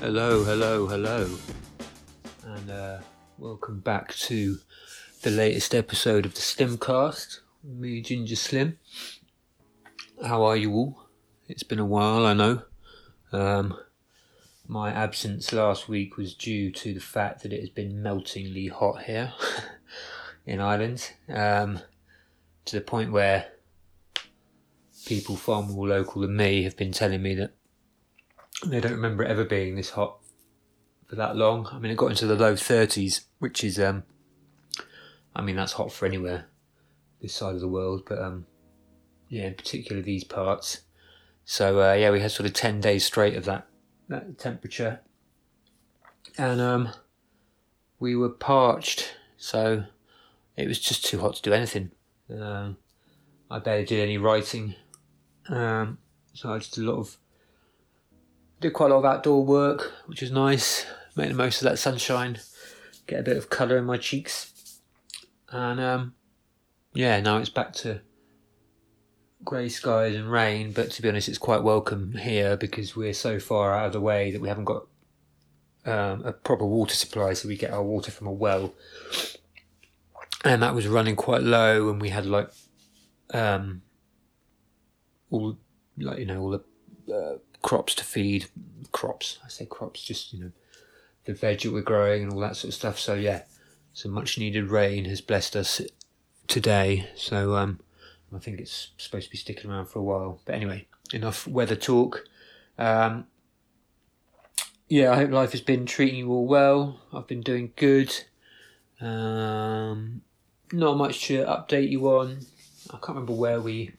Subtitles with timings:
[0.00, 1.28] Hello, hello, hello,
[2.44, 2.98] and uh,
[3.36, 4.58] welcome back to
[5.22, 7.40] the latest episode of the Slimcast.
[7.64, 8.78] Me, Ginger Slim.
[10.24, 11.08] How are you all?
[11.48, 12.62] It's been a while, I know.
[13.32, 13.76] Um,
[14.68, 19.02] my absence last week was due to the fact that it has been meltingly hot
[19.02, 19.32] here
[20.46, 21.80] in Ireland, um,
[22.66, 23.46] to the point where
[25.06, 27.57] people far more local than me have been telling me that
[28.66, 30.18] they don't remember it ever being this hot
[31.06, 31.68] for that long.
[31.72, 34.04] I mean, it got into the low 30s, which is, um,
[35.34, 36.46] I mean, that's hot for anywhere
[37.20, 38.46] this side of the world, but um,
[39.28, 40.82] yeah, in particular these parts.
[41.44, 43.66] So uh, yeah, we had sort of 10 days straight of that
[44.08, 45.00] that temperature,
[46.38, 46.88] and um,
[47.98, 49.84] we were parched, so
[50.56, 51.90] it was just too hot to do anything.
[52.30, 52.78] Um,
[53.50, 54.74] I barely did any writing,
[55.48, 55.98] um,
[56.32, 57.16] so I just did a lot of
[58.60, 60.86] did quite a lot of outdoor work, which was nice.
[61.16, 62.38] Made the most of that sunshine,
[63.06, 64.80] get a bit of colour in my cheeks,
[65.50, 66.14] and um,
[66.94, 68.00] yeah, now it's back to
[69.44, 70.72] grey skies and rain.
[70.72, 74.00] But to be honest, it's quite welcome here because we're so far out of the
[74.00, 74.86] way that we haven't got
[75.86, 78.74] um, a proper water supply, so we get our water from a well,
[80.44, 82.50] and that was running quite low, and we had like
[83.34, 83.82] um,
[85.30, 85.58] all
[85.98, 88.46] like you know all the uh, crops to feed
[88.92, 89.38] crops.
[89.44, 90.52] I say crops, just you know
[91.24, 92.98] the veg that we're growing and all that sort of stuff.
[92.98, 93.42] So yeah,
[93.92, 95.80] some much needed rain has blessed us
[96.46, 97.08] today.
[97.14, 97.80] So um,
[98.34, 100.40] I think it's supposed to be sticking around for a while.
[100.44, 102.24] But anyway, enough weather talk.
[102.78, 103.26] Um,
[104.88, 107.00] yeah, I hope life has been treating you all well.
[107.12, 108.24] I've been doing good.
[109.00, 110.22] Um,
[110.72, 112.40] not much to update you on.
[112.88, 113.92] I can't remember where we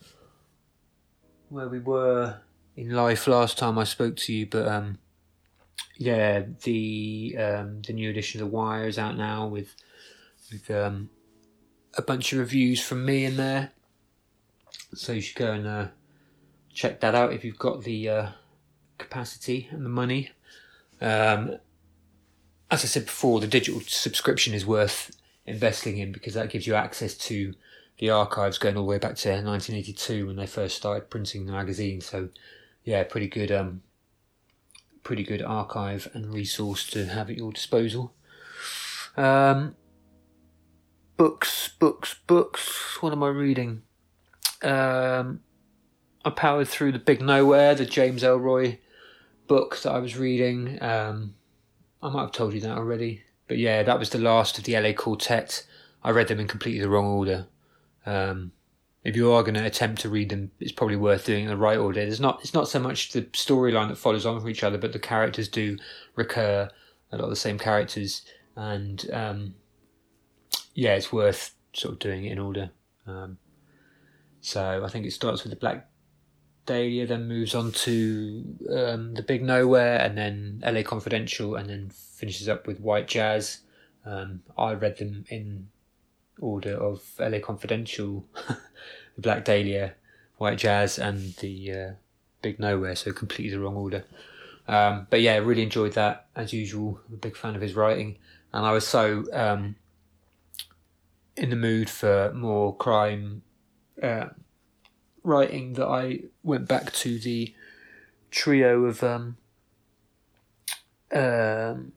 [1.50, 2.40] where we were
[2.80, 5.00] in life last time I spoke to you, but um,
[5.98, 9.76] yeah, the um, the new edition of The Wire is out now with
[10.50, 11.10] with um,
[11.98, 13.72] a bunch of reviews from me in there.
[14.96, 15.88] So you should go and uh,
[16.74, 18.28] check that out if you've got the uh,
[18.98, 20.32] capacity and the money.
[21.02, 21.58] Um,
[22.72, 25.12] as I said before, the digital subscription is worth
[25.46, 27.56] investing in because that gives you access to
[27.98, 31.52] the archives going all the way back to 1982 when they first started printing the
[31.52, 32.00] magazine.
[32.00, 32.30] So,
[32.90, 33.84] yeah, pretty good, um,
[35.04, 38.16] pretty good archive and resource to have at your disposal.
[39.16, 39.76] Um,
[41.16, 42.98] books, books, books.
[43.00, 43.84] What am I reading?
[44.64, 45.42] Um,
[46.26, 48.80] I powered through the Big Nowhere, the James Ellroy
[49.46, 50.82] book that I was reading.
[50.82, 51.36] Um,
[52.02, 54.76] I might have told you that already, but yeah, that was the last of the
[54.80, 55.64] LA Quartet.
[56.04, 57.46] I read them in completely the wrong order.
[58.08, 58.52] Um,
[59.04, 61.58] if you are going to attempt to read them, it's probably worth doing in the
[61.58, 62.02] right order.
[62.02, 64.94] It's not it's not so much the storyline that follows on from each other, but
[64.94, 65.78] the characters do
[66.16, 66.70] recur.
[67.12, 68.24] A lot of the same characters,
[68.56, 69.56] and um,
[70.76, 72.70] yeah, it's worth sort of doing it in order.
[73.08, 73.38] Um,
[74.42, 75.90] so I think it starts with the Black
[76.66, 81.90] Dahlia, then moves on to um, the Big Nowhere, and then LA Confidential, and then
[81.90, 83.62] finishes up with White Jazz.
[84.06, 85.70] Um, I read them in
[86.40, 89.94] order of LA Confidential, the Black Dahlia,
[90.38, 91.92] White Jazz, and the uh,
[92.42, 94.06] Big Nowhere, so completely the wrong order.
[94.68, 97.00] Um, but yeah, really enjoyed that as usual.
[97.08, 98.18] I'm a big fan of his writing,
[98.54, 99.76] and I was so um,
[101.36, 103.42] in the mood for more crime
[104.02, 104.28] uh,
[105.24, 107.54] writing that I went back to the
[108.32, 109.38] trio of um,
[111.12, 111.92] um,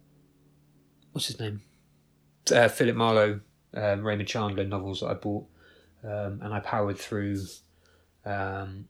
[1.13, 1.61] what's his name,
[2.51, 3.41] uh, Philip Marlowe,
[3.75, 5.47] um, Raymond Chandler novels that I bought,
[6.05, 7.39] um, and I powered through
[8.25, 8.87] um,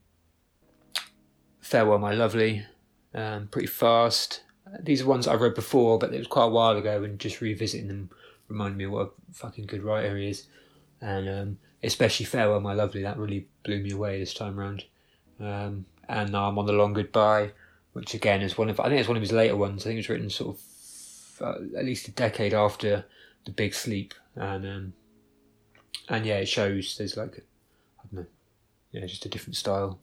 [1.61, 2.65] Farewell My Lovely
[3.13, 4.41] um, pretty fast.
[4.79, 7.41] These are ones I read before, but it was quite a while ago, and just
[7.41, 8.09] revisiting them
[8.47, 10.47] reminded me what a fucking good writer he is,
[11.01, 14.85] and um, especially Farewell My Lovely that really blew me away this time around.
[15.39, 17.51] Um, and now I'm on the Long Goodbye,
[17.93, 19.83] which again is one of I think it's one of his later ones.
[19.83, 23.05] I think it was written sort of uh, at least a decade after
[23.45, 24.93] the Big Sleep, and um,
[26.09, 27.45] and yeah, it shows there's like
[27.99, 28.25] I don't know,
[28.91, 29.99] yeah, just a different style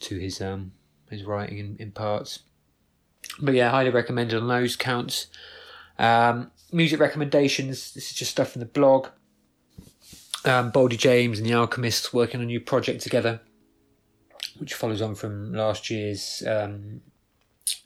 [0.00, 0.72] to his um
[1.10, 2.40] his writing in, in parts.
[3.40, 5.26] But yeah, highly recommended on those counts.
[5.98, 7.92] Um, music recommendations.
[7.92, 9.08] This is just stuff from the blog.
[10.44, 13.40] Um, Boldy James and the Alchemists working on a new project together,
[14.58, 17.00] which follows on from last year's um,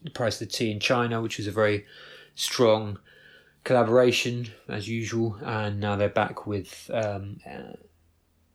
[0.02, 1.86] The Price of the Tea in China, which was a very
[2.34, 2.98] strong
[3.64, 5.38] collaboration as usual.
[5.42, 7.76] And now they're back with um, uh,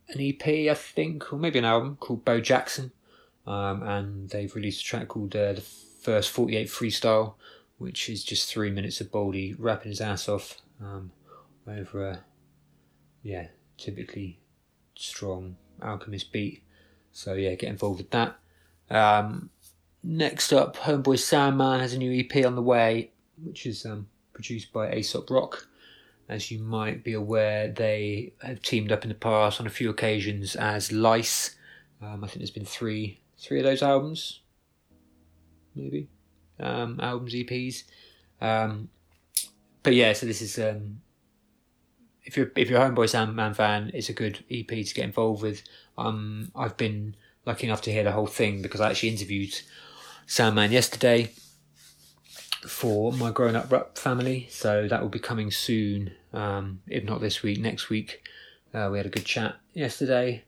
[0.09, 2.92] an EP, I think, or maybe an album called Bo Jackson.
[3.45, 7.36] Um, and they've released a track called uh, The First 48 Freestyle,
[7.77, 11.12] which is just three minutes of Boldy rapping his ass off um,
[11.68, 12.19] over a
[13.24, 14.39] yeah typically
[14.95, 16.63] strong Alchemist beat.
[17.12, 18.38] So yeah, get involved with that.
[18.89, 19.50] Um,
[20.04, 23.12] next up, Homeboy Sandman has a new EP on the way,
[23.44, 25.67] which is um, produced by Aesop Rock.
[26.29, 29.89] As you might be aware, they have teamed up in the past on a few
[29.89, 31.55] occasions as Lice.
[32.01, 34.41] Um, I think there's been three three of those albums,
[35.73, 36.07] maybe
[36.59, 37.83] um, albums EPs.
[38.39, 38.89] Um,
[39.81, 41.01] but yeah, so this is um,
[42.23, 45.41] if you're if you're a Homeboy Sandman fan, it's a good EP to get involved
[45.41, 45.63] with.
[45.97, 49.59] Um, I've been lucky enough to hear the whole thing because I actually interviewed
[50.27, 51.31] Sandman yesterday
[52.67, 54.47] for my grown up family.
[54.49, 58.27] So that will be coming soon, um, if not this week, next week.
[58.73, 60.43] Uh, we had a good chat yesterday.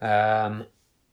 [0.00, 0.66] Um,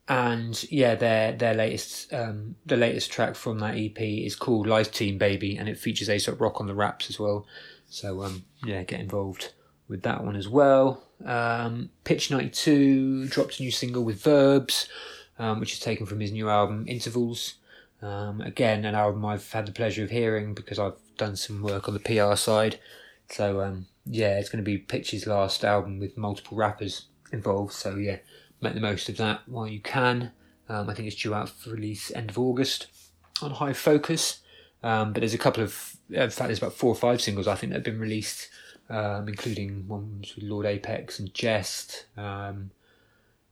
[0.07, 4.92] and yeah, their their latest um, the latest track from that EP is called Life
[4.92, 7.45] Team Baby, and it features Aesop Rock on the raps as well.
[7.89, 9.51] So um, yeah, get involved
[9.88, 11.03] with that one as well.
[11.25, 14.88] Um, Pitch ninety two dropped a new single with Verbs,
[15.38, 17.56] um, which is taken from his new album Intervals.
[18.02, 21.88] Um, again, an album I've had the pleasure of hearing because I've done some work
[21.88, 22.80] on the PR side.
[23.30, 27.74] So um, yeah, it's going to be Pitch's last album with multiple rappers involved.
[27.74, 28.18] So yeah,
[28.62, 30.32] make the most of that while you can.
[30.70, 32.88] Um, I think it's due out for release end of August
[33.42, 34.42] on High Focus.
[34.84, 37.56] Um, but there's a couple of, in fact, there's about four or five singles I
[37.56, 38.50] think that have been released,
[38.90, 42.72] um, including ones with Lord Apex and Jehst, um,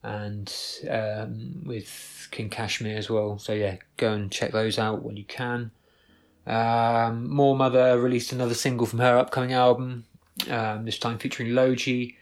[0.05, 0.53] and
[0.87, 3.39] um, with King Kashmir as well.
[3.39, 5.71] So yeah, go and check those out when you can.
[6.45, 10.05] Um, Moor Mother released another single from her upcoming album,
[10.49, 12.15] um, this time featuring Lojii.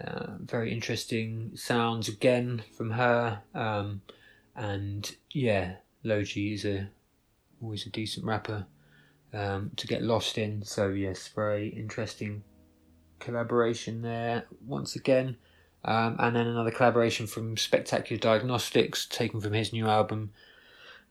[0.00, 3.40] Uh, very interesting sounds again from her.
[3.52, 4.02] Um,
[4.54, 6.88] and yeah, Lojii is a
[7.60, 8.66] always a decent rapper
[9.32, 10.62] um, to get lost in.
[10.62, 12.44] So yes, very interesting
[13.18, 15.36] collaboration there once again.
[15.84, 20.32] Um, and then another collaboration from Spectacular Diagnostics, taken from his new album,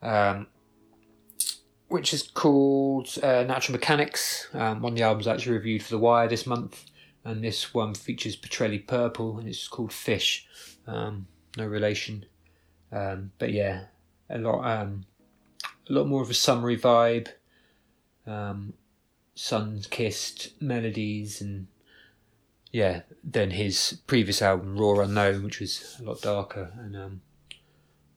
[0.02, 0.48] um,
[1.90, 4.48] which is called uh, Natural Mechanics.
[4.54, 6.86] Um, one of the albums actually reviewed for The Wire this month,
[7.24, 10.48] and this one features Petrelli Purple, and it's called Fish.
[10.88, 12.26] Um, no relation,
[12.92, 13.86] um, but yeah,
[14.30, 15.06] a lot, um,
[15.88, 17.28] a lot more of a summery vibe.
[19.36, 21.68] sun-kissed melodies and
[22.74, 27.22] yeah, than his previous album, Raw Unknown, which was a lot darker and um,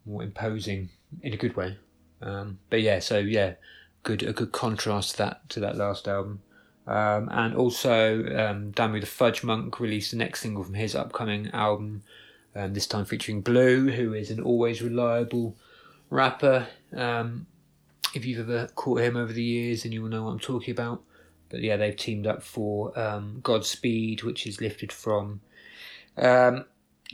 [0.07, 0.89] more imposing
[1.23, 1.77] in a good way.
[2.23, 3.55] Um, but yeah, so yeah,
[4.03, 6.41] good a good contrast to that to that last album.
[6.87, 11.51] Um, and also, um, Damu the Fudge Monk released the next single from his upcoming
[11.53, 12.03] album,
[12.55, 15.55] um, this time featuring Blu, who is an always reliable
[16.09, 16.69] rapper.
[16.95, 17.47] Um,
[18.15, 20.73] if you've ever caught him over the years, then you will know what I'm talking
[20.73, 21.03] about.
[21.49, 25.41] But yeah, they've teamed up for um, Godspeed, which is lifted from
[26.17, 26.65] um,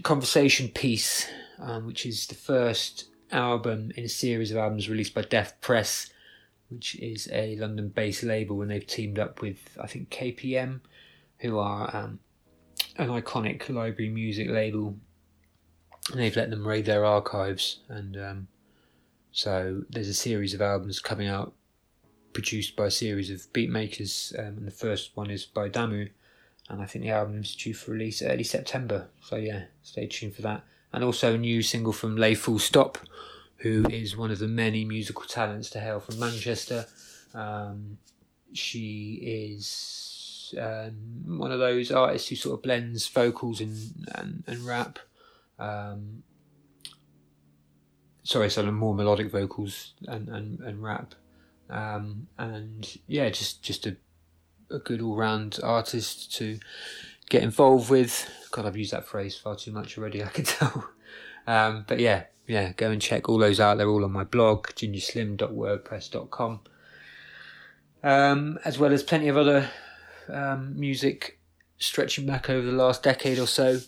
[0.02, 5.22] Conversation Piece, um, which is the first album in a series of albums released by
[5.22, 6.10] Def Presse,
[6.68, 10.80] which is a London based label, and they've teamed up with, I think, KPM,
[11.38, 12.20] who are um,
[12.96, 14.96] an iconic library music label.
[16.10, 18.48] And they've let them raid their archives, and um,
[19.30, 21.54] so there's a series of albums coming out
[22.32, 26.10] produced by a series of beat makers, um, and the first one is by Damu,
[26.68, 29.08] and I think the album's due for release early September.
[29.22, 30.64] So yeah, stay tuned for that.
[30.92, 32.96] And also a new single from LayFullStop,
[33.56, 36.86] who is one of the many musical talents to hail from Manchester.
[37.34, 37.98] Um,
[38.52, 44.66] she is um, one of those artists who sort of blends vocals and and, and
[44.66, 44.98] rap.
[45.58, 46.22] Um,
[48.22, 51.14] sorry, of more melodic vocals and, and, and rap.
[51.72, 53.96] Um, and yeah, just just a
[54.70, 56.58] a good all round artist to
[57.28, 58.28] get involved with.
[58.50, 60.22] God, I've used that phrase far too much already.
[60.22, 60.90] I can tell.
[61.46, 63.78] Um, but yeah, yeah, go and check all those out.
[63.78, 66.60] They're all on my blog, gingerslim.wordpress.com.
[68.04, 69.70] Um, as well as plenty of other
[70.28, 71.38] um, music
[71.78, 73.80] stretching back over the last decade or so.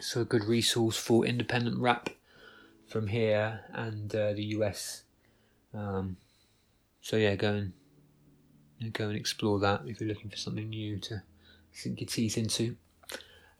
[0.00, 2.10] So a good resource for independent rap
[2.86, 5.04] from here and uh, the US.
[5.72, 6.18] Um,
[7.04, 7.72] so yeah, go and
[8.78, 11.22] you know, go and explore that if you're looking for something new to
[11.70, 12.76] sink your teeth into.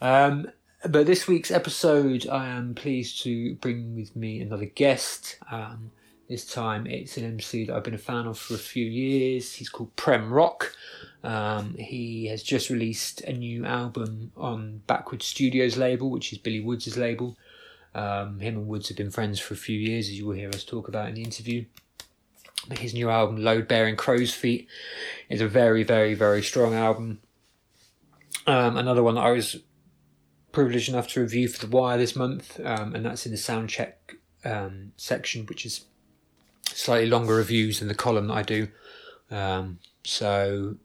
[0.01, 0.47] Um,
[0.89, 5.37] but this week's episode, I am pleased to bring with me another guest.
[5.51, 5.91] Um,
[6.27, 9.53] this time it's an MC that I've been a fan of for a few years.
[9.53, 10.71] He's called PremRock.
[11.23, 16.61] Um, he has just released a new album on Backwoodz Studioz label, which is Billy
[16.61, 17.37] Woods' label.
[17.95, 20.49] Um, him and Woods have been friends for a few years, as you will hear
[20.49, 21.67] us talk about in the interview.
[22.73, 24.69] His new album, Load Bearing Crow's Feet,
[25.29, 27.21] is a very, very, very strong album.
[28.47, 29.57] Um, another one that I was
[30.53, 33.69] privileged enough to review for The Wire this month, um, and that's in the sound
[33.69, 35.87] check um, section, which is
[36.67, 38.69] slightly longer reviews than the column that I do.
[39.31, 40.77] Um, so,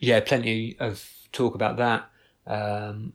[0.00, 2.10] yeah, plenty of talk about that,
[2.46, 3.12] um,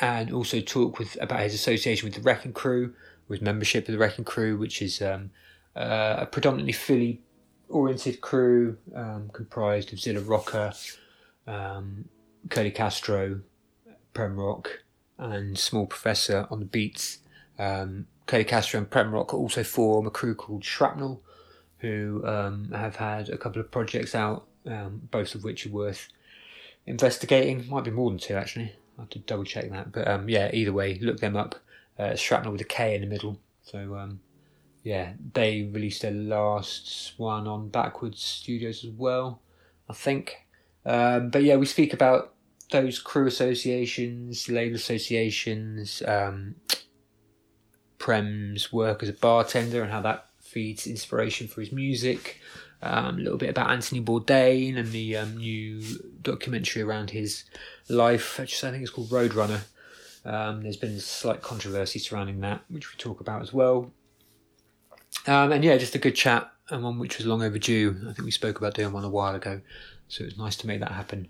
[0.00, 2.94] and also talk with about his association with the Wrecking Crew,
[3.28, 5.30] with membership of the Wrecking Crew, which is um,
[5.76, 7.20] uh, a predominantly Philly
[7.68, 10.74] oriented crew um, comprised of Zilla Rocca,
[11.46, 12.08] um,
[12.50, 13.40] Curly Castro,
[14.14, 14.66] PremRock,
[15.18, 17.18] and Small Professor on the beats.
[17.58, 21.20] Um, Curly Castro and PremRock also form a crew called ShrapKnel,
[21.78, 26.08] who um, have had a couple of projects out, um, both of which are worth
[26.86, 27.68] investigating.
[27.68, 28.72] Might be more than two actually.
[28.98, 31.56] I have to double check that, but um, yeah, either way, look them up.
[31.98, 33.40] Uh, ShrapKnel with a K in the middle.
[33.62, 33.96] So
[34.82, 39.40] yeah, they released their last one on Backwoodz Studioz as well,
[39.88, 40.46] I think.
[40.84, 42.34] Um, but yeah, we speak about
[42.70, 46.56] those crew associations, label associations, um,
[47.98, 52.40] Prem's work as a bartender and how that feeds inspiration for his music.
[52.82, 55.84] Um, a little bit about Anthony Bourdain and the um, new
[56.20, 57.44] documentary around his
[57.88, 59.60] life, which I think is called Roadrunner.
[60.24, 63.92] Um, there's been slight controversy surrounding that, which we talk about as well.
[65.26, 67.96] Um, and yeah, just a good chat and one which was long overdue.
[68.08, 69.60] I think we spoke about doing one a while ago,
[70.08, 71.28] so it was nice to make that happen.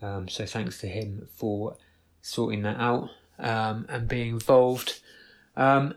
[0.00, 1.76] Um, so thanks to him for
[2.22, 5.00] sorting that out um, and being involved.
[5.56, 5.94] Um,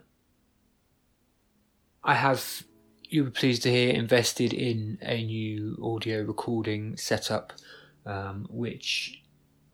[2.03, 2.63] I have,
[3.03, 7.53] you'll be pleased to hear, invested in a new audio recording setup,
[8.05, 9.21] um, which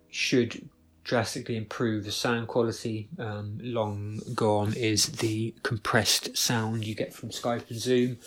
[0.10, 0.70] should
[1.06, 3.08] drastically improve the sound quality.
[3.18, 8.18] Um, long gone is the compressed sound you get from Skype and Zoom.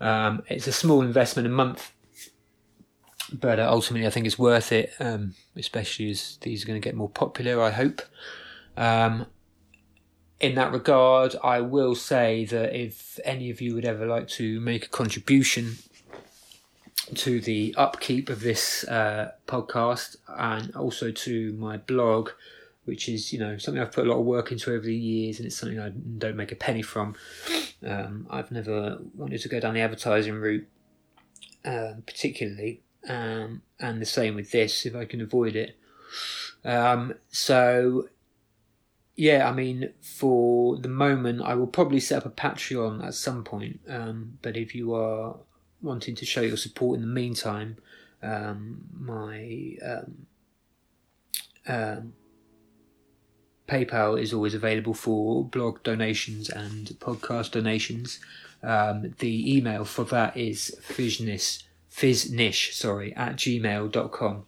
[0.00, 1.92] Um, it's a small investment a month,
[3.32, 6.84] but uh, ultimately I think it's worth it, um, especially as these are going to
[6.84, 8.02] get more popular, I hope.
[8.76, 9.26] Um,
[10.40, 14.58] in that regard, I will say that if any of you would ever like to
[14.60, 15.76] make a contribution
[17.14, 22.30] to the upkeep of this uh, podcast and also to my blog,
[22.84, 25.38] which is you know something I've put a lot of work into over the years,
[25.38, 27.14] and it's something I don't make a penny from.
[27.84, 30.66] Um, I've never wanted to go down the advertising route,
[31.64, 35.76] uh, particularly, um, and the same with this if I can avoid it.
[36.64, 38.08] Um, so,
[39.14, 43.44] yeah, I mean, for the moment, I will probably set up a Patreon at some
[43.44, 43.80] point.
[43.88, 45.36] Um, but if you are
[45.82, 47.76] wanting to show your support in the meantime,
[48.22, 50.26] um, my um,
[51.68, 52.12] um,
[53.68, 58.20] PayPal is always available for blog donations and podcast donations.
[58.62, 64.44] Um, the email for that is fiznish, sorry, at gmail.com,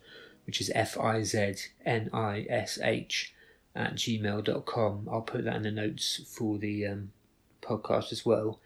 [0.47, 1.55] which is F I Z
[1.85, 3.35] N I S H
[3.75, 5.09] at gmail.com.
[5.11, 7.13] I'll put that in the notes for the um,
[7.61, 8.61] podcast as well.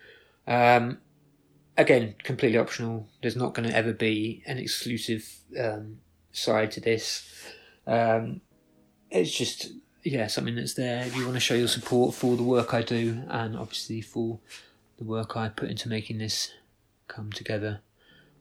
[0.46, 0.98] Um,
[1.76, 3.08] again, completely optional.
[3.20, 5.98] There's not going to ever be an exclusive um,
[6.32, 7.28] side to this.
[7.86, 8.40] Um,
[9.10, 9.72] it's just
[10.04, 12.82] yeah something that's there if you want to show your support for the work I
[12.82, 14.40] do and obviously for
[14.98, 16.52] the work I put into making this
[17.08, 17.80] come together.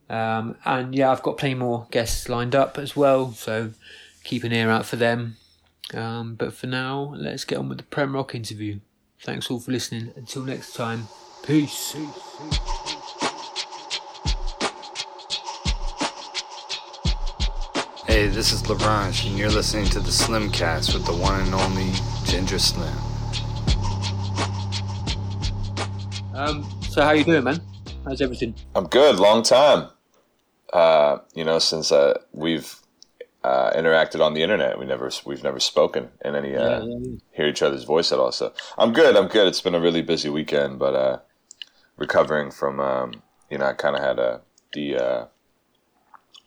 [0.09, 3.71] Um, and yeah, I've got plenty more guests lined up as well, so
[4.23, 5.37] keep an ear out for them.
[5.93, 8.79] Um, but for now, let's get on with the PremRock interview.
[9.21, 10.11] Thanks all for listening.
[10.15, 11.07] Until next time,
[11.43, 11.93] peace.
[11.93, 12.80] peace, peace.
[18.11, 21.93] Hey, this is LaRange, and you're listening to the Slimcast with the one and only
[22.25, 22.93] Ginger Slim.
[26.33, 27.61] Um, so how you doing, man?
[28.03, 28.53] How's everything?
[28.75, 29.17] I'm good.
[29.17, 29.91] Long time.
[30.73, 32.75] Uh, you know, since uh, we've
[33.45, 36.97] uh, interacted on the internet, we never we've never spoken in any uh, yeah, yeah,
[36.99, 37.17] yeah.
[37.31, 38.33] hear each other's voice at all.
[38.33, 39.15] So I'm good.
[39.15, 39.47] I'm good.
[39.47, 41.19] It's been a really busy weekend, but uh,
[41.95, 44.41] recovering from um, you know I kind of had a
[44.73, 45.25] the uh,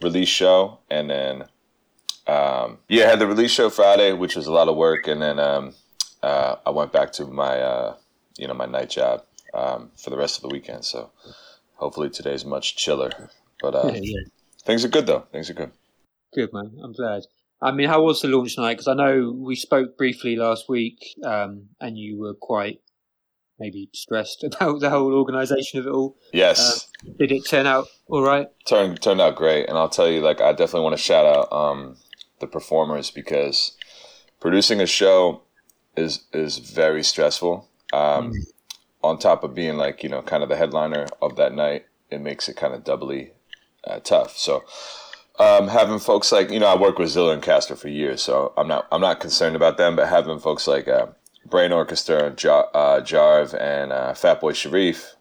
[0.03, 1.45] release show and then
[2.27, 5.21] um, yeah, I had the release show Friday, which was a lot of work, and
[5.21, 5.75] then um,
[6.23, 7.97] uh, I went back to my uh,
[8.39, 10.85] you know my night job um, for the rest of the weekend.
[10.85, 11.11] So
[11.77, 13.11] hopefully today's much chiller.
[13.61, 14.21] But uh, yeah, yeah.
[14.65, 15.27] things are good though.
[15.33, 15.73] Things are good.
[16.33, 16.79] Good man.
[16.83, 17.23] I'm glad.
[17.61, 18.75] I mean, how was the launch night?
[18.75, 22.81] Because I know we spoke briefly last week, um, and you were quite
[23.59, 26.17] maybe stressed about the whole organisation of it all.
[26.33, 26.89] Yes.
[27.07, 28.49] Uh, did it turn out all right?
[28.67, 31.53] Turned turned out great, and I'll tell you, like, I definitely want to shout out
[31.53, 31.97] um,
[32.45, 33.73] the performers because
[34.41, 35.43] producing a show
[35.97, 37.69] is is very stressful.
[37.93, 38.35] Um, mm.
[39.03, 42.21] On top of being like you know kind of the headliner of that night, it
[42.21, 43.33] makes it kind of doubly
[43.87, 44.37] uh, tough.
[44.37, 44.65] So
[45.39, 48.53] um, having folks like you know I work with Zilla and Castro for years, so
[48.57, 49.97] I'm not I'm not concerned about them.
[49.97, 51.07] But having folks like uh,
[51.47, 55.17] Brain Orchestra, Jar- uh, Jarve, and uh, Fatboy Sharif,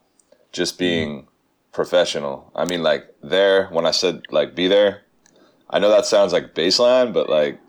[0.52, 1.26] just being mm.
[1.72, 2.52] professional.
[2.56, 5.04] I mean, like there when I said like be there,
[5.74, 7.60] I know that sounds like baseline, but like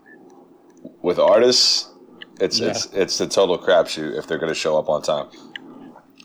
[1.01, 1.91] with artists,
[2.39, 2.69] it's yeah.
[2.69, 5.27] it's it's a total crapshoot if they're going to show up on time.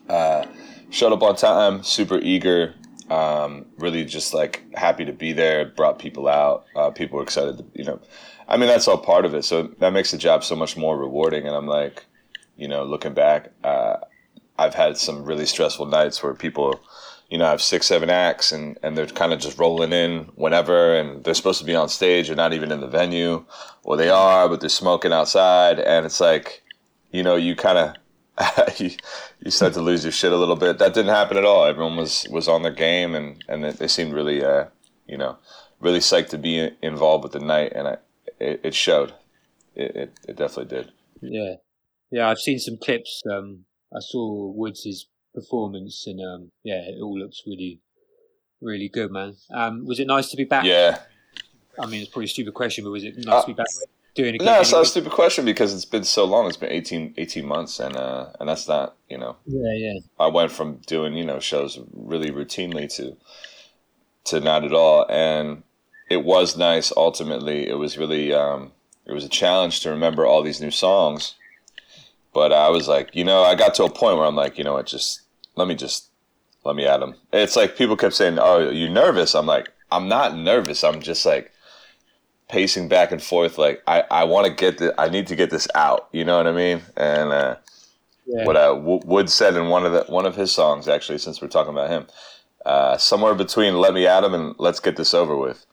[0.08, 0.44] Uh,
[0.90, 2.74] showed up on time, super eager,
[3.08, 5.64] um, really just like happy to be there.
[5.64, 6.66] Brought people out.
[6.76, 7.56] Uh, people were excited.
[7.56, 7.98] To, you know,
[8.46, 9.46] I mean that's all part of it.
[9.46, 11.46] So that makes the job so much more rewarding.
[11.46, 12.04] And I'm like,
[12.56, 13.96] you know, looking back, uh,
[14.58, 16.78] I've had some really stressful nights where people,
[17.30, 20.24] you know, I have six, seven acts and, and they're kind of just rolling in
[20.34, 23.44] whenever and they're supposed to be on stage or not even in the venue
[23.84, 25.78] or they are, but they're smoking outside.
[25.78, 26.62] And it's like,
[27.12, 28.90] you know, you kind of, you,
[29.44, 30.78] you start to lose your shit a little bit.
[30.78, 31.64] That didn't happen at all.
[31.64, 34.64] Everyone was, was on their game and, and they seemed really, uh,
[35.06, 35.38] you know,
[35.78, 37.72] really psyched to be involved with the night.
[37.76, 37.96] And I,
[38.40, 39.14] it, it showed.
[39.76, 40.92] It, it, it definitely did.
[41.22, 41.54] Yeah.
[42.10, 42.28] Yeah.
[42.28, 43.22] I've seen some clips.
[43.30, 47.80] Um, I saw Woods' performance and, um, yeah, it all looks really,
[48.60, 49.36] really good, man.
[49.52, 50.64] Um, was it nice to be back?
[50.64, 50.98] Yeah.
[51.78, 53.66] I mean, it's probably a stupid question, but was it nice uh, to be back
[54.14, 54.42] doing it?
[54.42, 56.46] No, it's not a stupid question because it's been so long.
[56.46, 59.36] It's been 18, 18 months, and uh, and that's not you know.
[59.46, 60.00] Yeah, yeah.
[60.18, 63.16] I went from doing you know shows really routinely to
[64.24, 65.62] to not at all, and
[66.10, 66.92] it was nice.
[66.96, 68.72] Ultimately, it was really um,
[69.06, 71.34] it was a challenge to remember all these new songs.
[72.32, 74.64] But I was like, you know, I got to a point where I'm like, you
[74.64, 75.22] know what, just
[75.56, 76.10] let me just
[76.64, 77.14] let me at him.
[77.32, 80.84] It's like people kept saying, "Oh, you're nervous?" I'm like, I'm not nervous.
[80.84, 81.52] I'm just like
[82.48, 83.58] pacing back and forth.
[83.58, 86.08] Like I, I want to get the, I need to get this out.
[86.12, 86.82] You know what I mean?
[86.96, 87.56] And uh,
[88.26, 88.44] yeah.
[88.44, 91.48] what uh, Wood said in one of the one of his songs, actually, since we're
[91.48, 92.06] talking about him,
[92.66, 95.64] uh, somewhere between "Let Me At Him" and "Let's Get This Over With."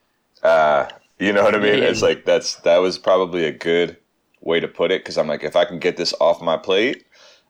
[0.43, 0.87] Uh,
[1.19, 1.79] you know what I mean?
[1.79, 1.89] Yeah.
[1.89, 3.97] It's like that's that was probably a good
[4.41, 7.05] way to put it because I'm like, if I can get this off my plate,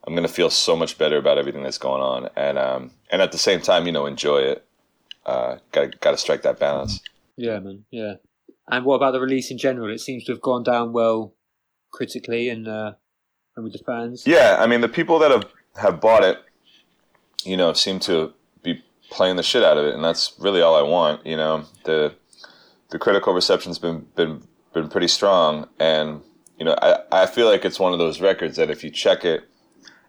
[0.05, 3.31] I'm gonna feel so much better about everything that's going on, and um, and at
[3.31, 4.65] the same time, you know, enjoy it.
[5.25, 7.01] Uh, gotta gotta strike that balance.
[7.35, 7.83] Yeah, man.
[7.91, 8.13] Yeah.
[8.69, 9.91] And what about the release in general?
[9.91, 11.33] It seems to have gone down well
[11.91, 12.93] critically and uh,
[13.55, 14.23] and with the fans.
[14.25, 15.45] Yeah, I mean the people that have
[15.75, 16.37] have bought it,
[17.43, 20.75] you know, seem to be playing the shit out of it, and that's really all
[20.75, 21.25] I want.
[21.25, 22.13] You know, the
[22.89, 26.21] the critical reception's been been been pretty strong, and
[26.57, 29.25] you know, I I feel like it's one of those records that if you check
[29.25, 29.43] it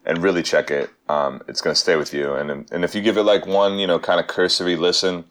[0.05, 3.01] and really check it, um, it's going to stay with you, and and if you
[3.01, 5.25] give it like one, you know, kind of cursory listen,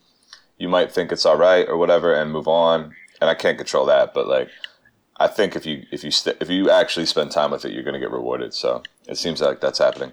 [0.58, 3.86] you might think it's all right or whatever, and move on and I can't control
[3.86, 4.48] that, but like
[5.16, 7.82] I think if you if you st- if you actually spend time with it, you're
[7.82, 8.54] going to get rewarded.
[8.54, 10.12] So it seems like that's happening.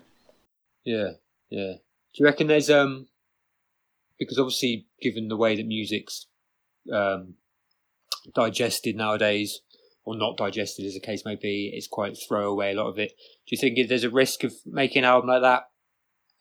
[0.84, 1.12] Yeah,
[1.50, 1.74] yeah.
[1.74, 3.08] Do you reckon there's um
[4.18, 6.28] because obviously given the way that music's
[6.92, 7.36] um
[8.34, 9.62] digested nowadays
[10.06, 13.12] or not digested as the case may be, it's quite throwaway a lot of it.
[13.48, 15.70] Do you think there's a risk of making an album like that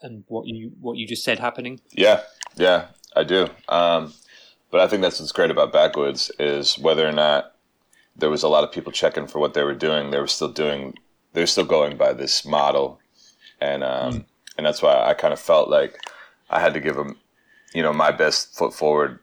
[0.03, 1.81] and what you what you just said happening?
[1.93, 2.21] Yeah,
[2.57, 3.49] yeah, I do.
[3.69, 4.13] Um,
[4.71, 7.55] but I think that's what's great about Backwoodz is whether or not
[8.17, 10.49] there was a lot of people checking for what they were doing, they were still
[10.51, 10.95] doing,
[11.33, 13.01] they were still going by this model,
[13.61, 14.25] and um, mm.
[14.57, 15.99] and that's why I kind of felt like
[16.51, 17.17] I had to give them,
[17.73, 19.19] you know, my best foot forward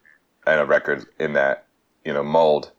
[0.48, 1.68] and a record in that,
[2.04, 2.72] you know, mold.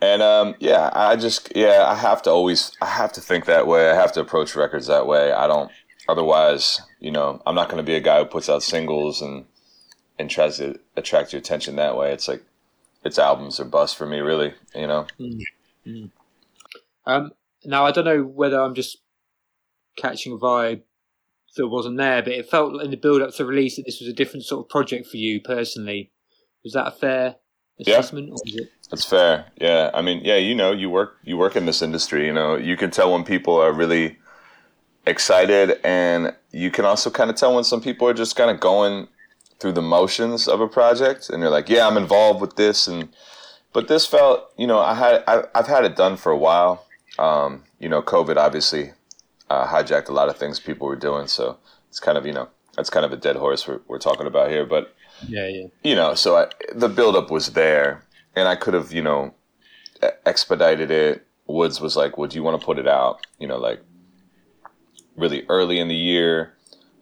[0.00, 3.66] And um, yeah, I just yeah, I have to always I have to think that
[3.66, 3.90] way.
[3.90, 5.32] I have to approach records that way.
[5.32, 5.70] I don't
[6.08, 9.46] otherwise, you know, I'm not going to be a guy who puts out singles and
[10.18, 12.12] and tries to attract your attention that way.
[12.12, 12.44] It's like
[13.04, 14.54] it's albums or bust for me, really.
[14.74, 15.06] You know.
[15.18, 16.04] Mm-hmm.
[17.06, 17.32] Um,
[17.64, 18.98] now I don't know whether I'm just
[19.96, 20.82] catching a vibe
[21.56, 24.08] that wasn't there, but it felt in the build up to release that this was
[24.08, 26.10] a different sort of project for you personally.
[26.64, 27.36] Was that a fair
[27.78, 28.32] assessment?
[28.44, 28.64] Yeah.
[28.90, 29.46] That's fair.
[29.60, 29.90] Yeah.
[29.94, 32.76] I mean, yeah, you know, you work you work in this industry, you know, you
[32.76, 34.18] can tell when people are really
[35.06, 38.58] excited and you can also kind of tell when some people are just kind of
[38.58, 39.06] going
[39.58, 43.08] through the motions of a project and you're like yeah i'm involved with this and
[43.72, 46.86] but this felt you know i had I, have had it done for a while
[47.18, 48.92] um, you know covid obviously
[49.50, 52.48] uh, hijacked a lot of things people were doing so it's kind of you know
[52.74, 54.94] that's kind of a dead horse we're, we're talking about here but
[55.28, 58.02] yeah yeah you know so I, the buildup was there
[58.36, 59.34] and i could have you know
[60.26, 63.80] expedited it woods was like would you want to put it out you know like
[65.16, 66.54] really early in the year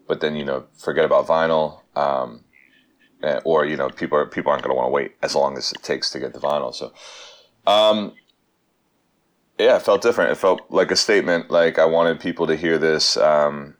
[0.06, 2.44] but then you know forget about vinyl um,
[3.44, 5.72] or you know people are, people aren't going to want to wait as long as
[5.72, 6.74] it takes to get the vinyl.
[6.74, 6.92] So,
[7.66, 8.14] um,
[9.58, 10.32] yeah, it felt different.
[10.32, 11.50] It felt like a statement.
[11.50, 13.76] Like I wanted people to hear this um,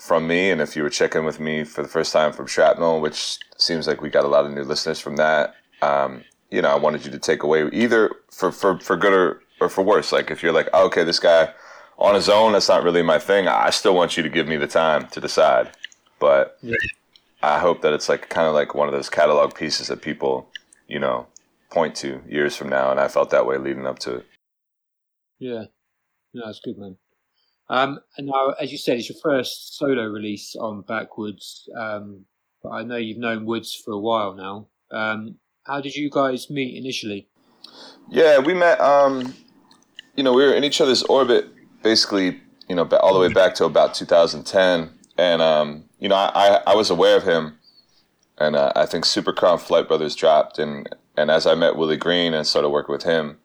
[0.00, 3.00] from me, and if you were checking with me for the first time from ShrapKnel,
[3.00, 6.68] which seems like we got a lot of new listeners from that, um, you know,
[6.68, 10.12] I wanted you to take away either for for for good or or for worse.
[10.12, 11.52] Like if you're like, oh, okay, this guy
[11.98, 13.48] on his own, that's not really my thing.
[13.48, 15.70] I still want you to give me the time to decide,
[16.18, 16.58] but.
[16.62, 16.76] Yeah.
[17.42, 20.48] I hope that it's like kind of like one of those catalog pieces that people,
[20.86, 21.26] you know,
[21.70, 24.26] point to years from now, and I felt that way leading up to it.
[25.40, 25.64] Yeah,
[26.34, 26.96] no, that's good, man.
[27.68, 32.26] Um, and now, as you said, it's your first solo release on Backwoodz, um,
[32.62, 34.68] but I know you've known Woods for a while now.
[34.96, 37.28] Um, how did you guys meet initially?
[38.10, 38.80] Yeah, we met.
[38.80, 39.34] Um,
[40.16, 41.48] you know, we were in each other's orbit
[41.82, 42.40] basically.
[42.68, 46.74] You know, all the way back to about 2010, and um, you know, I, I
[46.74, 47.58] was aware of him,
[48.38, 51.98] and uh, I think Super Chron Flight Brothers dropped, and and as I met Willie
[51.98, 53.38] Green and started working with him,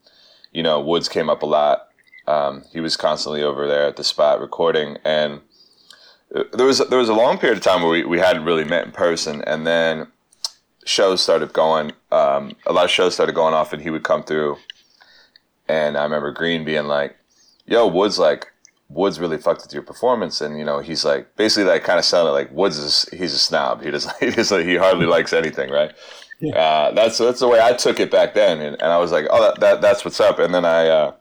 [0.53, 1.88] you know, Woods came up a lot.
[2.27, 5.41] Um, he was constantly over there at the spot recording, and
[6.34, 8.65] uh, there was there was a long period of time where we, we hadn't really
[8.65, 10.08] met in person, and then
[10.88, 11.91] shows started going.
[12.12, 14.58] Um, a lot of shows started going off, and he would come through,
[15.67, 17.17] and I remember Green being like,
[17.65, 18.47] "Yo, Woods, like
[18.89, 22.06] Woods really fucked with your performance, and you know he's like basically like kind of
[22.06, 23.84] sounded like Woods is he's a snob.
[23.84, 25.93] He he's like, he hardly likes anything, right?
[26.39, 26.56] Yeah.
[26.56, 29.28] Uh, that's that's the way I took it back then, and, and I was like,
[29.30, 30.39] oh, that, that that's what's up.
[30.39, 31.12] And then I uh,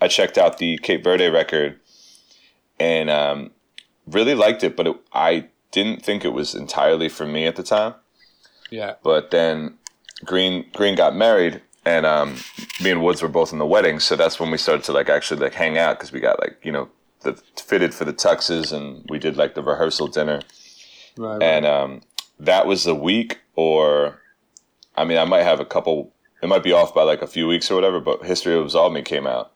[0.00, 1.80] I checked out the Cape Verde record,
[2.78, 3.52] and um,
[4.06, 7.62] really liked it, but it, I didn't think it was entirely for me at the
[7.62, 7.94] time.
[8.70, 8.94] Yeah.
[9.02, 9.78] But then
[10.24, 12.36] Green Green got married, and um,
[12.82, 15.08] me and Woods were both in the wedding, so that's when we started to like
[15.08, 16.88] actually like hang out because we got like you know
[17.22, 20.40] the fitted for the tuxes and we did like the rehearsal dinner,
[21.16, 21.42] right, right.
[21.42, 22.00] and um,
[22.38, 24.18] that was a week or,
[24.96, 26.14] I mean, I might have a couple.
[26.42, 29.02] It might be off by like a few weeks or whatever, but History Absolve Me
[29.02, 29.52] came out,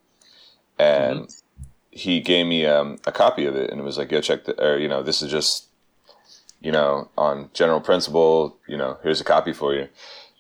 [0.79, 1.63] and mm-hmm.
[1.91, 4.63] he gave me um, a copy of it, and it was like, "Yo, check the,"
[4.63, 5.69] or you know, this is just,
[6.65, 8.57] you know, on general principle.
[8.67, 9.89] You know, here's a copy for you,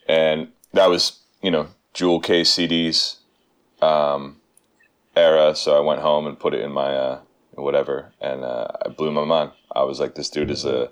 [0.08, 3.16] and that was you know jewel case CDs
[3.82, 4.40] um,
[5.14, 5.54] era.
[5.54, 7.20] So I went home and put it in my uh,
[7.52, 9.52] whatever, and uh, I blew my mind.
[9.76, 10.90] I was like, this dude is a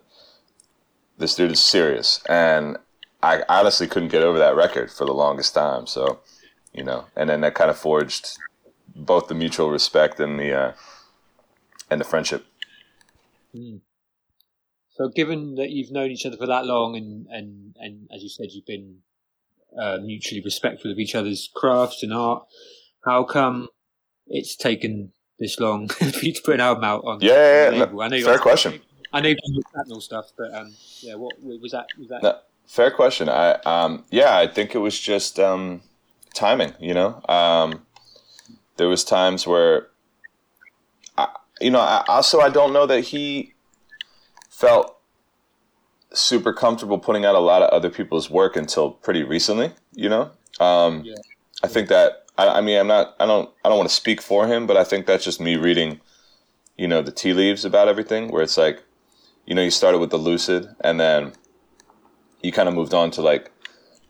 [1.17, 2.77] this dude is serious, and
[3.23, 5.87] I honestly couldn't get over that record for the longest time.
[5.87, 6.21] So
[6.75, 8.37] you know, and then that kind of forged
[8.95, 10.73] both the mutual respect and the uh,
[11.91, 12.45] and the friendship.
[13.55, 13.81] Mm.
[14.95, 18.29] So, given that you've known each other for that long, and and and as you
[18.29, 18.99] said, you've been
[19.79, 22.45] uh, mutually respectful of each other's crafts and art.
[23.05, 23.69] How come
[24.27, 27.21] it's taken this long for you to put an album out on?
[27.21, 27.85] Yeah, yeah, yeah.
[27.87, 28.81] No, I know fair question.
[29.13, 29.37] I know you
[29.89, 31.87] do stuff, but um, yeah, what was that?
[31.99, 32.23] Was that?
[32.23, 33.29] No, fair question.
[33.29, 35.83] I um, yeah, I think it was just um,
[36.35, 36.75] timing.
[36.81, 37.87] You know, um,
[38.77, 39.89] there was times where,
[41.17, 41.29] I,
[41.61, 43.52] you know, I, also I don't know that he
[44.53, 44.99] felt
[46.13, 49.73] super comfortable putting out a lot of other people's work until pretty recently.
[49.95, 51.17] You know, um, yeah.
[51.65, 54.21] I think that I, I, mean I'm not I don't I don't want to speak
[54.21, 56.01] for him, but I think that's just me reading,
[56.77, 58.31] you know, the tea leaves about everything.
[58.31, 58.83] Where it's like,
[59.47, 61.33] you know, you started with Elucid, and then
[62.43, 63.51] you kind of moved on to like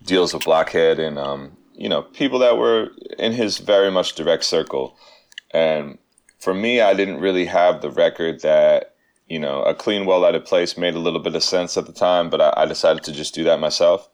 [0.05, 4.45] deals with Blockhead and um, you know people that were in his very much direct
[4.45, 4.97] circle,
[5.53, 5.99] and
[6.41, 8.92] for me, I didn't really have the record that
[9.29, 11.93] you know, a clean, well lighted place made a little bit of sense at the
[11.93, 14.09] time, but I, I decided to just do that myself.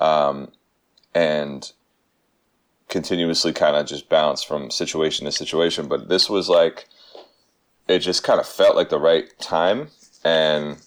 [0.00, 0.52] Um,
[1.14, 1.72] and
[2.88, 5.88] continuously kind of just bounce from situation to situation.
[5.88, 6.88] But this was like,
[7.88, 9.88] it just kind of felt like the right time.
[10.24, 10.78] And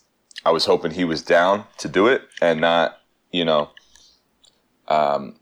[0.45, 2.99] I was hoping he was down to do it and not,
[3.31, 3.69] you know,
[4.87, 5.35] um,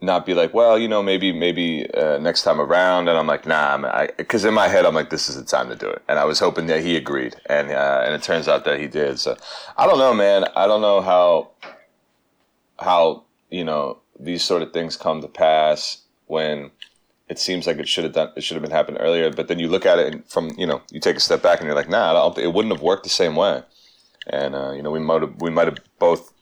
[0.00, 3.08] not be like, well, you know, maybe maybe uh, next time around.
[3.08, 5.76] And I'm like, nah, because in my head I'm like, this is the time to
[5.76, 6.02] do it.
[6.08, 8.86] And I was hoping that he agreed, and uh, and it turns out that he
[8.86, 9.18] did.
[9.18, 9.36] So
[9.76, 10.44] I don't know, man.
[10.54, 11.50] I don't know how
[12.78, 16.70] how you know these sort of things come to pass when
[17.28, 19.30] it seems like it should have done it should have been happened earlier.
[19.32, 21.66] But then you look at it from you know you take a step back and
[21.66, 23.62] you're like, nah, it wouldn't have worked the same way.
[24.28, 26.32] And uh, you know we might have we might have both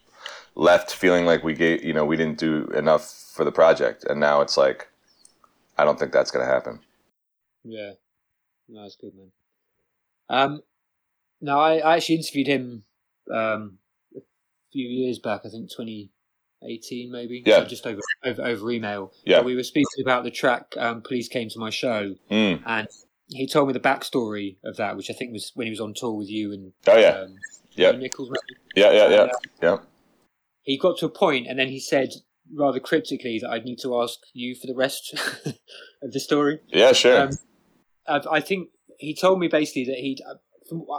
[0.54, 4.20] left feeling like we gave you know we didn't do enough for the project, and
[4.20, 4.88] now it's like,
[5.76, 6.80] I don't think that's going to happen.
[7.64, 7.92] Yeah,
[8.68, 9.32] no, that's good, man.
[10.28, 10.62] Um,
[11.40, 12.84] now I, I actually interviewed him
[13.32, 13.78] um,
[14.16, 14.20] a
[14.72, 15.40] few years back.
[15.44, 17.42] I think 2018, maybe.
[17.44, 19.12] Yeah, so just over, over over email.
[19.24, 20.74] Yeah, we were speaking about the track.
[20.78, 22.62] Um, Police came to my show, mm.
[22.64, 22.88] and
[23.28, 25.94] he told me the backstory of that, which I think was when he was on
[25.94, 27.36] tour with you and oh yeah, um,
[27.72, 28.30] yeah, Nichols.
[28.30, 28.60] Maybe.
[28.76, 29.26] Yeah, yeah, yeah,
[29.62, 29.76] yeah.
[30.64, 32.10] He got to a point, and then he said,
[32.52, 35.14] rather cryptically that I'd need to ask you for the rest
[36.02, 36.60] of the story.
[36.68, 37.30] Yeah, sure.
[38.06, 40.20] Um, I think he told me basically that he'd.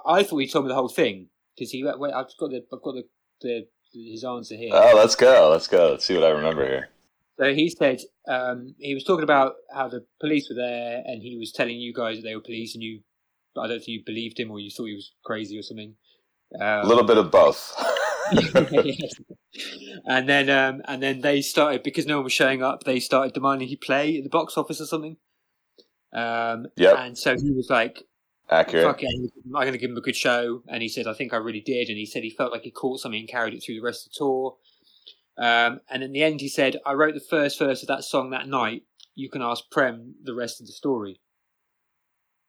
[0.05, 1.83] I thought he told me the whole thing because he.
[1.83, 2.63] Wait, I've got the.
[2.71, 3.03] I've got the,
[3.41, 4.71] the his answer here.
[4.73, 5.49] Oh, let's go.
[5.51, 5.91] Let's go.
[5.91, 6.89] Let's see what I remember here.
[7.39, 11.37] So he said um, he was talking about how the police were there, and he
[11.37, 13.01] was telling you guys that they were police, and you.
[13.57, 15.95] I don't think you believed him, or you thought he was crazy or something.
[16.59, 17.73] Um, a little bit of both.
[20.05, 22.83] and then um, and then they started because no one was showing up.
[22.83, 25.17] They started demanding he play at the box office or something.
[26.13, 27.03] Um, yeah.
[27.03, 28.03] And so he was like,
[28.49, 28.85] accurate.
[28.85, 30.63] Fuck I'm going to give him a good show.
[30.67, 31.89] And he said, I think I really did.
[31.89, 34.07] And he said he felt like he caught something and carried it through the rest
[34.07, 34.55] of the tour.
[35.37, 38.29] Um, and in the end, he said, I wrote the first verse of that song
[38.29, 38.83] that night.
[39.15, 41.19] You can ask Prem the rest of the story.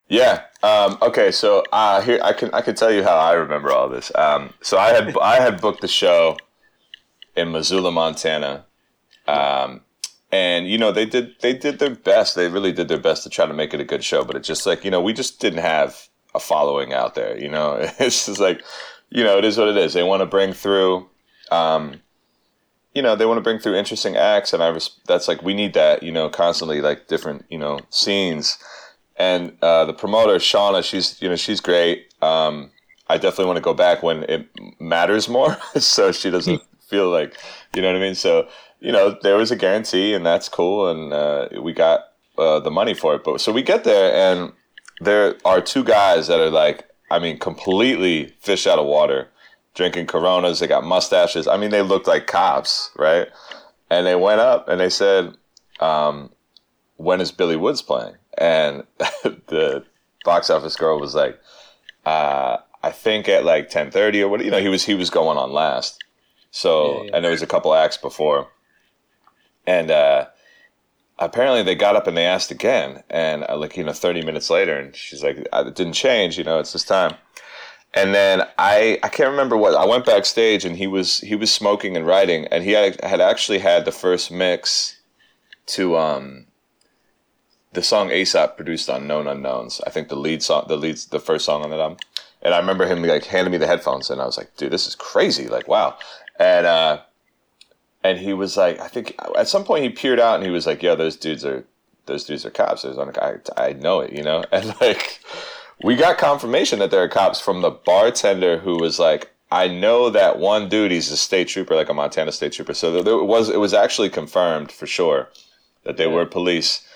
[0.09, 0.42] Yeah.
[0.62, 1.31] Um, okay.
[1.31, 4.14] So uh, here I can I can tell you how I remember all this.
[4.14, 6.37] Um, so I had I had booked the show
[7.37, 8.64] in Missoula, Montana,
[9.27, 9.83] um,
[10.33, 12.35] and you know they did they did their best.
[12.35, 14.25] They really did their best to try to make it a good show.
[14.25, 17.38] But it's just like you know we just didn't have a following out there.
[17.38, 18.62] You know, it's just like
[19.11, 19.92] you know it is what it is.
[19.92, 21.09] They want to bring through.
[21.51, 22.01] Um,
[22.95, 25.53] you know they want to bring through interesting acts, and I res- that's like we
[25.53, 26.03] need that.
[26.03, 28.57] You know, constantly like different you know scenes
[29.17, 32.13] and uh, the promoter Shauna, she's you know she's great.
[32.23, 32.71] Um,
[33.09, 34.49] I definitely want to go back when it
[34.81, 37.37] matters more, so she doesn't feel like
[37.75, 38.15] you know what I mean.
[38.15, 38.49] So
[38.81, 42.71] you know there was a guarantee, and that's cool, and uh, we got uh, the
[42.71, 43.25] money for it.
[43.25, 44.53] But so we get there, and
[45.01, 49.29] there are two guys that are like, I mean, completely fish out of water,
[49.75, 50.59] drinking Coronas.
[50.59, 51.47] They got mustaches.
[51.47, 53.29] I mean, they looked like cops, right?
[53.89, 55.35] And they went up and they said,
[55.81, 56.31] um,
[56.97, 59.85] "When is Billy Woods playing?" And the
[60.25, 61.38] box office girl was like,
[62.05, 65.11] uh, I think at like ten thirty or what you know he was he was
[65.11, 66.03] going on last.
[66.51, 67.11] So yeah, yeah.
[67.14, 68.49] and there was a couple acts before,
[69.66, 70.27] and uh,
[71.18, 74.51] apparently they got up and they asked again, and uh, like you know thirty minutes
[74.51, 77.14] later, and she's like, it didn't change, you know, it's this time.
[77.94, 81.53] And then I I can't remember what I went backstage and he was he was
[81.53, 85.01] smoking and writing, and he had, had actually had the first mix
[85.66, 86.46] to um
[87.73, 89.81] the song ASAP produced on Known Unknowns.
[89.87, 91.99] I think the lead song, the lead, the first song on that album.
[92.43, 94.87] And I remember him like handing me the headphones, and I was like, "Dude, this
[94.87, 95.49] is crazy!
[95.49, 95.97] Like, wow!"
[96.39, 97.01] And uh,
[98.05, 100.67] and he was like, I think at some point he peered out, and he was
[100.67, 101.65] like, "Yo, those dudes are
[102.07, 104.45] those dudes are cops." I was like, I, I know it, you know.
[104.53, 105.21] And like,
[105.83, 110.39] we got confirmation that they're cops from the bartender who was like, I know that
[110.39, 112.75] one dude, he's a state trooper, like a Montana state trooper.
[112.75, 115.29] So there was, it was actually confirmed for sure
[115.85, 116.15] that they yeah.
[116.15, 116.87] were police.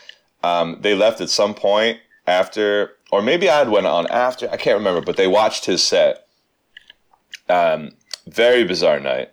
[0.42, 4.50] Um, they left at some point after, or maybe I went on after.
[4.50, 6.26] I can't remember, but they watched his set.
[7.48, 7.92] Um,
[8.26, 9.32] very bizarre night.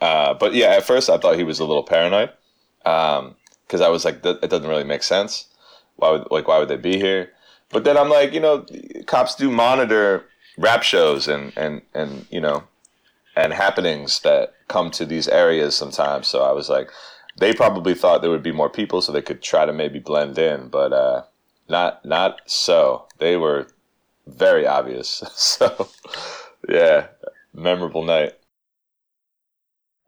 [0.00, 2.30] Uh, but yeah, at first I thought he was a little paranoid
[2.78, 5.46] because um, I was like, it doesn't really make sense.
[5.96, 7.30] Why would like why would they be here?
[7.70, 8.66] But then I'm like, you know,
[9.06, 10.24] cops do monitor
[10.58, 12.64] rap shows and and and you know
[13.34, 16.26] and happenings that come to these areas sometimes.
[16.26, 16.90] So I was like,
[17.38, 20.38] they probably thought there would be more people so they could try to maybe blend
[20.38, 21.22] in, but uh,
[21.68, 23.06] not not so.
[23.18, 23.68] They were
[24.26, 25.22] very obvious.
[25.34, 25.88] so
[26.68, 27.08] yeah,
[27.52, 28.34] memorable night.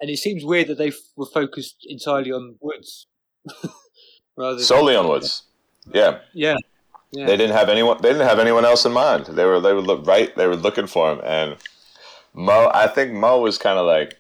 [0.01, 3.07] And it seems weird that they were focused entirely on Woods,
[4.37, 5.43] rather solely on Woods.
[5.93, 6.21] Yeah.
[6.33, 6.57] yeah.
[7.11, 7.27] Yeah.
[7.27, 7.99] They didn't have anyone.
[8.03, 9.27] They didn't have anyone else in mind.
[9.27, 9.61] They were.
[9.61, 10.35] They were look right.
[10.37, 11.57] They were looking for him, and
[12.35, 12.71] Mo.
[12.75, 14.18] I think Mo was kind of like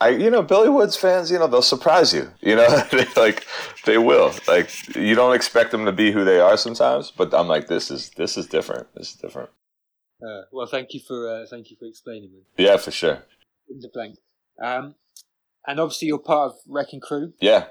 [0.00, 2.30] I, you know, Billy Woods fans, you know, they'll surprise you.
[2.40, 3.46] You know, they, like
[3.84, 4.34] they will.
[4.46, 7.90] Like you don't expect them to be who they are sometimes, but I'm like, this
[7.90, 8.92] is this is different.
[8.94, 9.50] This is different.
[10.22, 12.30] Uh, well, thank you for uh, thank you for explaining.
[12.56, 13.22] Yeah, for sure.
[13.68, 14.18] The blank.
[14.62, 14.94] Um,
[15.66, 17.32] and obviously you're part of Wrecking Crew.
[17.40, 17.66] Yeah.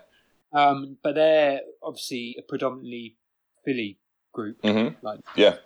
[0.54, 3.18] Um, but they're obviously a predominantly
[3.64, 3.98] Philly
[4.34, 4.62] group.
[4.62, 5.06] Mm-hmm.
[5.06, 5.58] Like, yeah.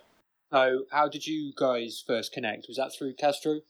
[0.52, 2.66] So, how did you guys first connect?
[2.66, 3.60] Was that through Castro?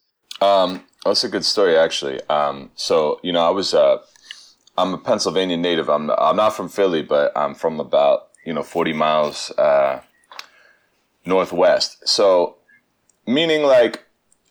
[0.41, 2.21] Um, that's a good story, actually.
[2.29, 3.99] Um, so you know, I was uh,
[4.77, 5.89] I'm a Pennsylvania native.
[5.89, 10.01] I'm I'm not from Philly, but I'm from about you know 40 miles uh,
[11.25, 12.09] northwest.
[12.09, 12.57] So
[13.27, 14.05] meaning like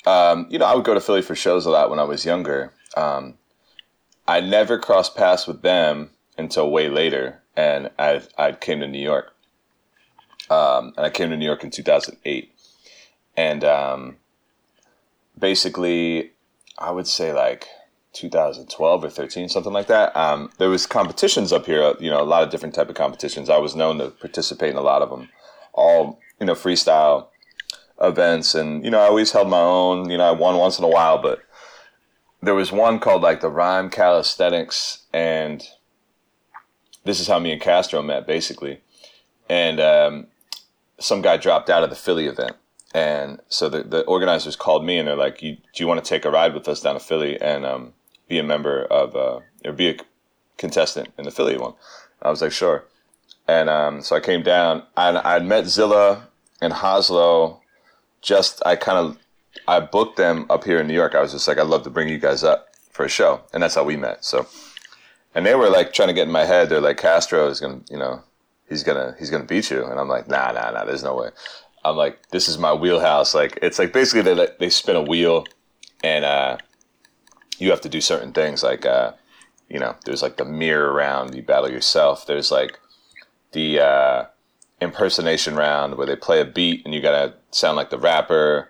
[0.06, 2.26] um, you know, I would go to Philly for shows a lot when I was
[2.26, 2.74] younger.
[2.96, 3.36] Um,
[4.28, 9.02] I never crossed paths with them until way later, and I I came to New
[9.02, 9.34] York.
[10.50, 12.52] Um, and I came to New York in 2008,
[13.38, 14.18] and um,
[15.40, 16.32] basically,
[16.78, 17.68] I would say like
[18.14, 20.16] 2012 or 13, something like that.
[20.16, 23.50] Um, there was competitions up here, you know, a lot of different type of competitions.
[23.50, 25.30] I was known to participate in a lot of them,
[25.74, 27.28] all you know, freestyle
[28.02, 30.10] events, and you know, I always held my own.
[30.10, 31.40] You know, I won once in a while, but
[32.42, 35.68] there was one called like the Rhyme Calisthenics, and
[37.04, 38.82] this is how me and Castro met, basically.
[39.50, 40.28] And um,
[41.00, 42.56] some guy dropped out of the Philly event,
[42.94, 46.26] and so the the organizers called me and they're like, "Do you want to take
[46.26, 47.94] a ride with us down to Philly and um,
[48.28, 49.98] be a member of uh, or be a
[50.58, 51.74] contestant in the Philly one?"
[52.22, 52.86] I was like, "Sure."
[53.48, 56.28] And um, so I came down and I met Zilla
[56.62, 57.62] and Has-Lo.
[58.22, 59.18] Just I kind of
[59.68, 61.16] I booked them up here in New York.
[61.16, 63.64] I was just like, I'd love to bring you guys up for a show, and
[63.64, 64.26] that's how we met.
[64.26, 64.48] So,
[65.34, 66.70] and they were like trying to get in my head.
[66.70, 68.22] They're like, Castro is gonna, you know,
[68.68, 70.86] he's gonna he's gonna beat you, and I'm like, nah, nah, nah.
[70.86, 71.30] There's no way.
[71.90, 73.34] I'm like, this is my wheelhouse.
[73.34, 75.46] Like, it's like basically they like, they spin a wheel,
[76.04, 76.58] and uh,
[77.58, 78.64] you have to do certain things.
[78.64, 79.14] Like, uh,
[79.70, 81.36] you know, there's like the mirror round.
[81.36, 82.26] You battle yourself.
[82.26, 82.80] There's like
[83.52, 84.26] the uh,
[84.82, 88.70] impersonation round where they play a beat and you gotta sound like the rapper.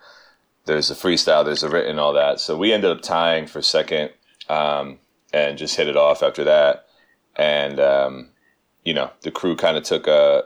[0.65, 1.45] There's the freestyle.
[1.45, 2.39] There's the written, all that.
[2.39, 4.11] So we ended up tying for second,
[4.49, 4.99] um,
[5.33, 6.85] and just hit it off after that.
[7.35, 8.29] And um,
[8.83, 10.43] you know, the crew kind of took a,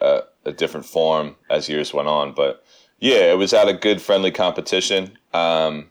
[0.00, 2.32] a a different form as years went on.
[2.32, 2.64] But
[2.98, 5.16] yeah, it was at a good friendly competition.
[5.32, 5.90] Um,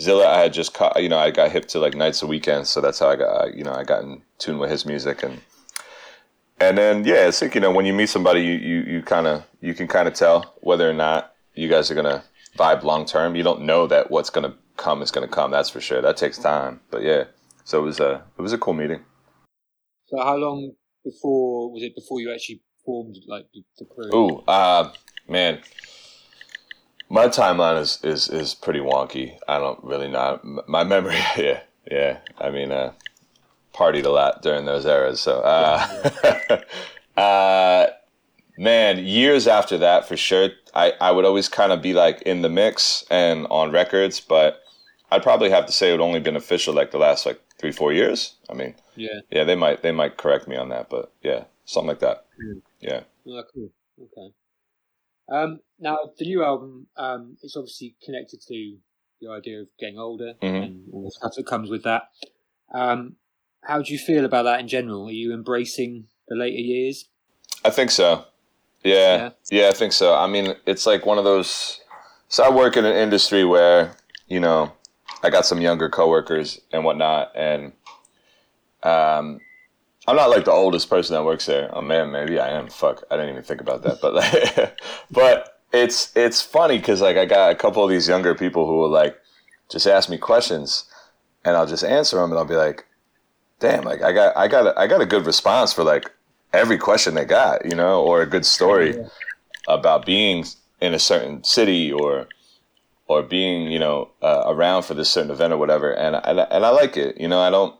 [0.00, 2.68] Zilla, I had just caught, you know, I got hip to like nights and weekends,
[2.68, 5.40] so that's how I got, you know, I got in tune with his music and,
[6.58, 9.26] and then yeah, it's like you know when you meet somebody, you you, you kind
[9.26, 12.24] of you can kind of tell whether or not you guys are gonna
[12.56, 13.36] vibe long term.
[13.36, 15.50] You don't know that what's gonna come is gonna come.
[15.50, 16.00] That's for sure.
[16.00, 16.80] That takes time.
[16.90, 17.24] But yeah,
[17.64, 19.04] so it was a it was a cool meeting.
[20.06, 20.72] So how long
[21.04, 24.14] before was it before you actually formed like the, the crew?
[24.14, 24.92] Ooh, uh,
[25.28, 25.60] man,
[27.10, 29.36] my timeline is, is is pretty wonky.
[29.46, 31.18] I don't really know my memory.
[31.36, 32.18] Yeah, yeah.
[32.38, 32.92] I mean, uh,
[33.74, 35.20] partied a lot during those eras.
[35.20, 36.60] So, uh,
[37.20, 37.86] uh,
[38.58, 42.42] man, years after that, for sure, I, I would always kind of be like in
[42.42, 44.62] the mix and on records, but
[45.10, 47.72] I'd probably have to say it would only been official like the last like three,
[47.72, 48.34] four years.
[48.50, 51.88] I mean, yeah, yeah, they might they might correct me on that, but yeah, something
[51.88, 52.24] like that.
[52.42, 52.62] Mm.
[52.80, 53.00] Yeah.
[53.28, 53.70] Oh, cool.
[54.00, 54.34] Okay.
[55.28, 58.76] Um, now the new album, um, it's obviously connected to
[59.20, 60.62] the idea of getting older mm-hmm.
[60.62, 62.02] and all the stuff that comes with that.
[62.72, 63.16] Um,
[63.62, 65.08] how do you feel about that in general?
[65.08, 67.08] Are you embracing the later years?
[67.64, 68.24] I think so.
[68.84, 70.14] Yeah, yeah, yeah I think so.
[70.14, 71.80] I mean, it's like one of those.
[72.28, 73.96] So I work in an industry where
[74.28, 74.72] you know
[75.22, 77.72] I got some younger coworkers and whatnot, and
[78.82, 79.40] um,
[80.08, 81.70] I'm not like the oldest person that works there.
[81.72, 82.68] Oh man, maybe I am.
[82.68, 84.00] Fuck, I didn't even think about that.
[84.00, 84.78] But like,
[85.10, 88.76] but it's it's funny because like I got a couple of these younger people who
[88.76, 89.16] will like
[89.68, 90.84] just ask me questions,
[91.44, 92.86] and I'll just answer them, and I'll be like,
[93.58, 96.12] damn, like I got I got a, I got a good response for like
[96.52, 99.08] every question they got, you know, or a good story yeah.
[99.68, 100.44] about being
[100.80, 102.28] in a certain city or
[103.08, 106.64] or being you know uh, around for this certain event or whatever, and I, and
[106.64, 107.20] I like it.
[107.20, 107.74] You know, I don't.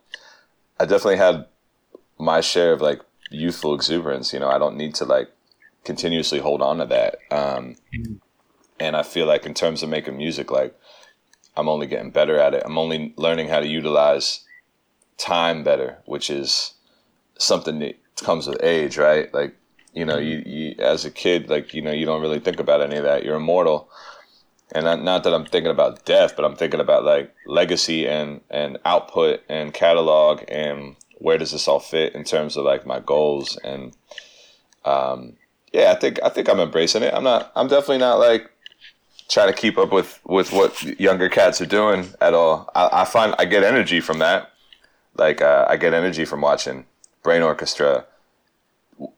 [0.79, 1.47] I definitely had
[2.19, 3.01] my share of like
[3.31, 4.33] youthful exuberance.
[4.33, 5.31] You know, I don't need to like
[5.85, 7.19] continuously hold on to that.
[7.31, 7.77] Um,
[8.79, 10.79] and I feel like in terms of making music, like
[11.57, 12.63] I'm only getting better at it.
[12.65, 14.45] I'm only learning how to utilize
[15.17, 16.75] time better, which is
[17.39, 19.33] something that comes with age, right?
[19.33, 19.57] Like,
[19.95, 22.83] you know, you, you as a kid, like, you know, you don't really think about
[22.83, 23.25] any of that.
[23.25, 23.89] You're immortal.
[24.73, 28.41] And not, not that I'm thinking about death, but I'm thinking about like legacy and,
[28.51, 33.01] and output and catalog and where does this all fit in terms of like my
[33.01, 33.97] goals and
[34.85, 35.37] um,
[35.73, 37.13] yeah, I think I think I'm embracing it.
[37.13, 37.53] I'm not.
[37.55, 38.51] I'm definitely not like
[39.29, 42.71] trying to keep up with with what younger cats are doing at all.
[42.75, 44.53] I, I find I get energy from that.
[45.17, 46.87] Like uh, I get energy from watching
[47.25, 48.05] Brainorchestra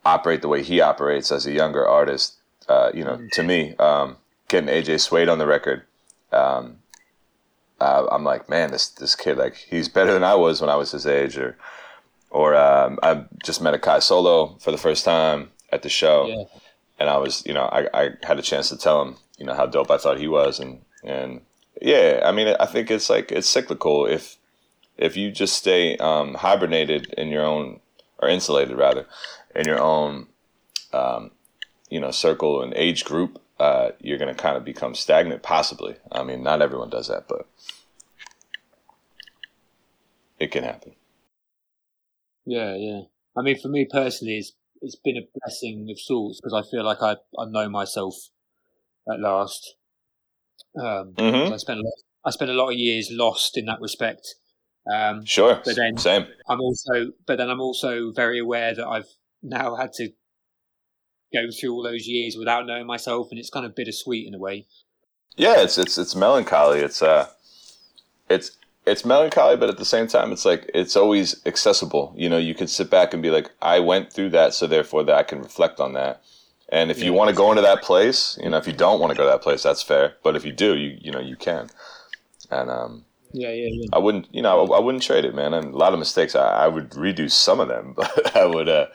[0.04, 2.36] operate the way he operates as a younger artist.
[2.68, 4.16] Uh, you know, to me, um,
[4.48, 5.84] getting AJ Suede on the record,
[6.32, 6.78] um,
[7.80, 10.76] uh, I'm like, man, this this kid, like, he's better than I was when I
[10.76, 11.38] was his age.
[11.38, 11.56] Or,
[12.30, 16.26] or um, I just met a Kai Solo for the first time at the show,
[16.26, 16.44] yeah.
[16.98, 19.54] and I was, you know, I, I had a chance to tell him, you know,
[19.54, 21.40] how dope I thought he was, and and
[21.80, 24.06] yeah, I mean, I think it's like it's cyclical.
[24.06, 24.36] If
[24.96, 27.80] if you just stay um, hibernated in your own
[28.18, 29.06] or insulated rather
[29.54, 30.26] in your own
[30.92, 31.30] um,
[31.88, 35.96] you know circle and age group uh, you're going to kind of become stagnant possibly
[36.12, 37.46] i mean not everyone does that but
[40.38, 40.92] it can happen
[42.48, 43.00] yeah yeah
[43.36, 46.84] i mean for me personally it's it's been a blessing of sorts because i feel
[46.84, 48.14] like i i know myself
[49.10, 49.74] at last
[50.76, 51.52] um, mm-hmm.
[51.52, 51.94] I spent a lot,
[52.24, 54.34] I spent a lot of years lost in that respect
[54.90, 55.60] um, sure.
[55.64, 56.26] But then same.
[56.48, 59.08] I'm also, but then I'm also very aware that I've
[59.42, 60.10] now had to
[61.32, 64.38] go through all those years without knowing myself, and it's kind of bittersweet in a
[64.38, 64.66] way.
[65.36, 66.80] Yeah, it's it's it's melancholy.
[66.80, 67.28] It's uh,
[68.28, 68.52] it's
[68.90, 72.12] it's melancholy, but at the same time, it's like it's always accessible.
[72.16, 75.04] You know, you can sit back and be like, I went through that, so therefore
[75.04, 76.22] that I can reflect on that.
[76.70, 77.06] And if Yeah.
[77.06, 79.24] you want to go into that place, you know, if you don't want to go
[79.24, 80.16] to that place, that's fair.
[80.22, 81.70] But if you do, you you know, you can.
[82.50, 83.90] And um, Yeah, yeah, yeah.
[83.92, 85.54] I wouldn't, you know, I, I wouldn't trade it, man.
[85.54, 88.68] And a lot of mistakes, I, I would redo some of them, but I would,
[88.68, 88.86] uh,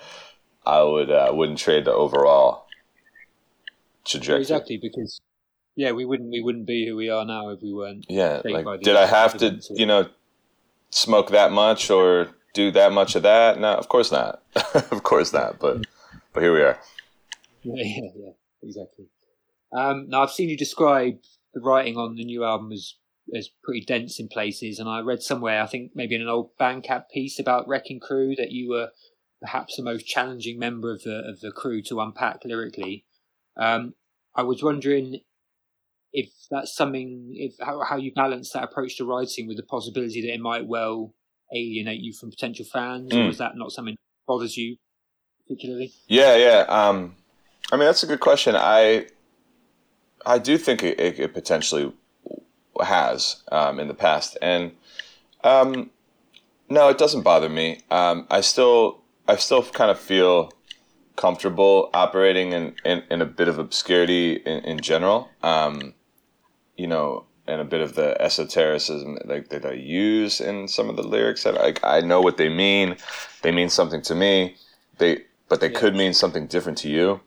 [0.66, 2.68] I would, uh, wouldn't trade the overall
[4.06, 4.38] trajectory.
[4.40, 5.22] Exactly, because
[5.76, 8.06] yeah, we wouldn't we wouldn't be who we are now if we weren't.
[8.10, 10.10] Yeah, like did I have to, you know,
[10.92, 13.60] smoke that much or do that much of that?
[13.60, 14.44] No, of course not.
[14.92, 15.60] of course not.
[15.60, 15.86] But
[16.34, 16.80] but here we are.
[17.64, 19.06] Yeah, yeah, yeah, exactly.
[19.76, 21.18] Um, now I've seen you describe
[21.54, 22.96] the writing on the new album as
[23.36, 26.52] as pretty dense in places, and I read somewhere, I think maybe in an old
[26.60, 28.90] Bandcamp piece about Wrecking Crew, that you were
[29.42, 33.06] perhaps the most challenging member of the of the crew to unpack lyrically.
[33.58, 33.96] Um,
[34.36, 35.22] I was wondering
[36.14, 40.22] if that's something, if how, how you balance that approach to writing with the possibility
[40.22, 41.14] that it might well
[41.54, 43.30] alienate you from potential fans, or Mm.
[43.30, 44.78] is that not something that bothers you
[45.48, 45.92] particularly?
[46.08, 46.66] Yeah, yeah.
[46.70, 47.16] Um,
[47.72, 48.56] I mean, that's a good question.
[48.56, 49.08] I
[50.26, 51.92] I do think it, it, it potentially
[52.82, 54.72] has um, in the past, and
[55.44, 55.90] um,
[56.70, 57.80] no, it doesn't bother me.
[57.92, 60.52] Um, I still I still kind of feel
[61.16, 65.30] comfortable operating in, in, in a bit of obscurity in, in general.
[65.44, 65.94] Um,
[66.76, 70.96] you know, and a bit of the esotericism that, that I use in some of
[70.96, 71.44] the lyrics.
[71.44, 72.96] That like I know what they mean.
[73.42, 74.56] They mean something to me.
[74.98, 75.80] They but they Yeah.
[75.80, 77.22] could mean something different to you.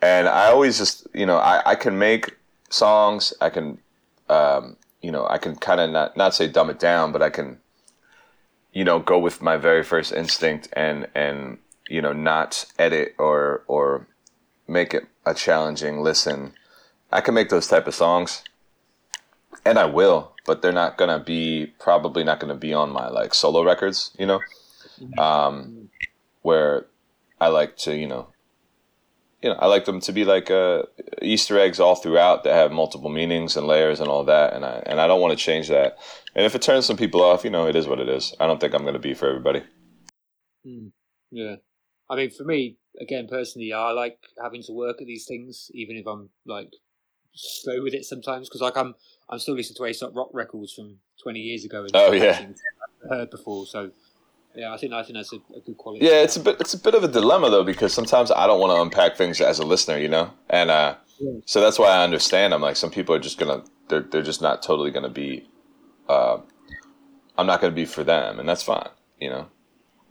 [0.00, 2.36] And I always just you know I, I can make
[2.70, 3.34] songs.
[3.40, 3.78] I can
[4.28, 7.30] um, you know I can kind of not not say dumb it down, but I
[7.30, 7.58] can
[8.72, 11.58] you know go with my very first instinct and and
[11.88, 14.08] you know not edit or or
[14.66, 16.54] make it a challenging listen.
[17.12, 18.42] I can make those type of songs
[19.64, 23.34] and I will, but they're not gonna be probably not gonna be on my like
[23.34, 24.40] solo records, you know,
[25.18, 25.88] um,
[26.42, 26.86] where
[27.40, 28.28] I like to, you know,
[29.42, 30.84] you know, I like them to be like uh,
[31.20, 34.82] Easter eggs all throughout that have multiple meanings and layers and all that, and I
[34.86, 35.98] and I don't want to change that.
[36.34, 38.34] And if it turns some people off, you know, it is what it is.
[38.38, 39.62] I don't think I'm gonna be for everybody.
[40.66, 40.92] Mm,
[41.30, 41.56] yeah.
[42.08, 45.96] I mean, for me, again, personally, I like having to work at these things, even
[45.96, 46.70] if I'm like
[47.34, 48.48] slow with it sometimes.
[48.48, 48.94] Because like I'm,
[49.32, 51.80] I'm still listening to Aesop Rock records from 20 years ago.
[51.82, 52.46] and Oh, yeah.
[53.08, 53.66] heard before.
[53.66, 53.90] So
[54.54, 56.04] yeah, I think I think that's a, a good quality.
[56.04, 58.60] Yeah, it's a bit it's a bit of a dilemma though because sometimes I don't
[58.60, 61.40] want to unpack things as a listener, you know, and uh, Yeah.
[61.46, 62.52] so that's why I understand.
[62.52, 65.48] I'm like some people are just gonna they're they're just not totally gonna be.
[66.08, 66.38] Uh,
[67.38, 69.46] I'm not gonna be for them, and that's fine, you know.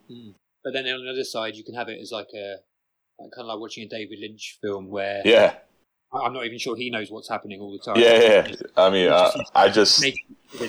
[0.09, 0.34] Mm.
[0.63, 2.55] But then on the other side, you can have it as like a
[3.19, 5.53] like kind of like watching a David Lynch film where Yeah,
[6.14, 7.95] I'm not even sure he knows what's happening all the time.
[7.97, 8.47] yeah, yeah.
[8.47, 8.55] yeah.
[8.76, 10.16] I mean, uh, I just it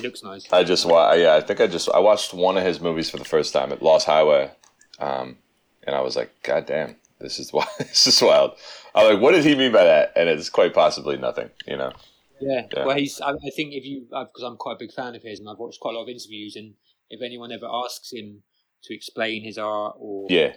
[0.01, 0.51] looks nice.
[0.51, 3.17] I just wa- yeah, I think I just I watched one of his movies for
[3.17, 4.51] the first time at Lost Highway,
[4.99, 5.37] um,
[5.85, 7.67] and I was like, God damn, this is wild.
[7.77, 8.53] this is wild.
[8.95, 10.13] I'm like, what did he mean by that?
[10.15, 11.91] And it's quite possibly nothing, you know.
[12.39, 12.67] Yeah.
[12.75, 12.85] Yeah.
[12.85, 13.19] Well, he's.
[13.19, 15.57] I, I think if you, because I'm quite a big fan of his, and I've
[15.57, 16.73] watched quite a lot of interviews, and
[17.09, 18.43] if anyone ever asks him
[18.83, 20.53] to explain his art or, Yeah,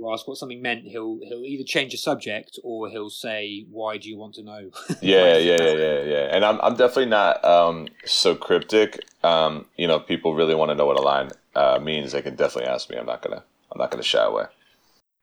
[0.00, 3.98] or ask what something meant, he'll he'll either change the subject or he'll say, "Why
[3.98, 4.70] do you want to know?"
[5.00, 6.28] yeah, yeah, yeah, yeah, yeah.
[6.30, 9.04] And I'm I'm definitely not um, so cryptic.
[9.22, 12.22] Um, you know, if people really want to know what a line uh, means, they
[12.22, 12.96] can definitely ask me.
[12.96, 14.44] I'm not gonna I'm not gonna shy away.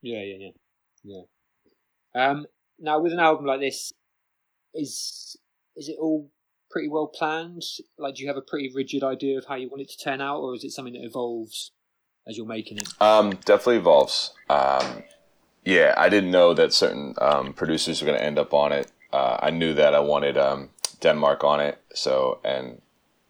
[0.02, 0.50] Yeah, yeah,
[1.04, 1.24] yeah,
[2.16, 2.30] yeah.
[2.30, 2.46] Um,
[2.80, 3.94] now with an album like this,
[4.74, 5.38] is
[5.76, 6.32] is it all
[6.70, 7.64] pretty well planned?
[7.98, 10.22] Like, do you have a pretty rigid idea of how you want it to turn
[10.22, 11.72] out, or is it something that evolves
[12.30, 12.90] as you're making it?
[13.02, 14.32] Um, definitely evolves.
[14.50, 15.04] Um,
[15.66, 18.92] yeah, I didn't know that certain um, producers were going to end up on it.
[19.12, 20.70] Uh, I knew that I wanted um,
[21.02, 21.82] Denmark on it.
[21.94, 22.82] So, and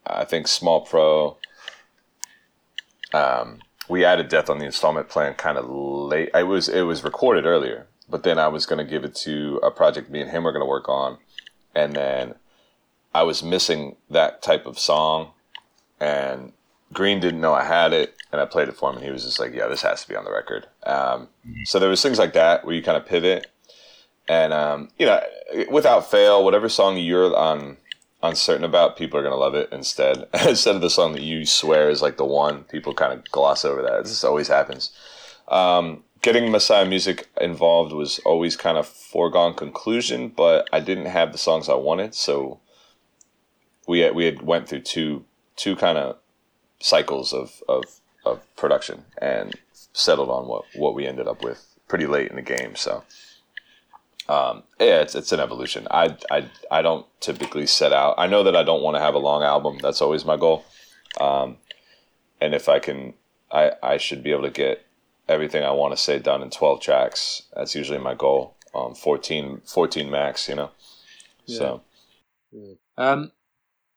[0.05, 1.37] I think Small Pro.
[3.13, 6.29] Um, we added Death on the installment plan kind of late.
[6.35, 9.59] It was it was recorded earlier, but then I was going to give it to
[9.63, 11.17] a project me and him were going to work on,
[11.73, 12.35] and then
[13.15, 15.31] I was missing that type of song,
[15.99, 16.53] and
[16.93, 19.23] Green didn't know I had it, and I played it for him, and he was
[19.23, 21.29] just like, "Yeah, this has to be on the record." Um,
[21.65, 23.47] so there was things like that where you kind of pivot,
[24.27, 25.21] and um, you know,
[25.69, 27.77] without fail, whatever song you're on
[28.21, 30.27] uncertain about, people are gonna love it instead.
[30.47, 33.65] instead of the song that you swear is like the one, people kind of gloss
[33.65, 34.03] over that.
[34.03, 34.91] This always happens.
[35.47, 41.31] Um, getting Messiah Musik involved was always kind of foregone conclusion, but I didn't have
[41.31, 42.59] the songs I wanted, so
[43.87, 45.25] we had, we had went through two
[45.55, 46.15] two kind of
[46.79, 47.83] cycles of, of
[48.29, 49.55] of production and
[49.93, 52.75] settled on what what we ended up with pretty late in the game.
[52.75, 53.03] So
[54.29, 55.87] um, yeah, it's it's an evolution.
[55.91, 58.15] I I I don't typically set out.
[58.17, 59.79] I know that I don't want to have a long album.
[59.81, 60.63] That's always my goal.
[61.19, 61.57] Um,
[62.39, 63.13] and if I can,
[63.51, 64.85] I I should be able to get
[65.27, 67.43] everything I want to say done in twelve tracks.
[67.55, 68.55] That's usually my goal.
[68.75, 70.71] um, 14, 14 max, you know.
[71.45, 71.57] Yeah.
[71.57, 71.81] So,
[72.97, 73.31] um,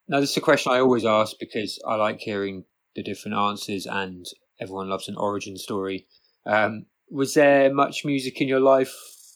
[0.08, 2.64] now this is a question I always ask because I like hearing
[2.94, 4.26] the different answers, and
[4.60, 6.06] everyone loves an origin story.
[6.46, 8.94] Um, was there much music in your life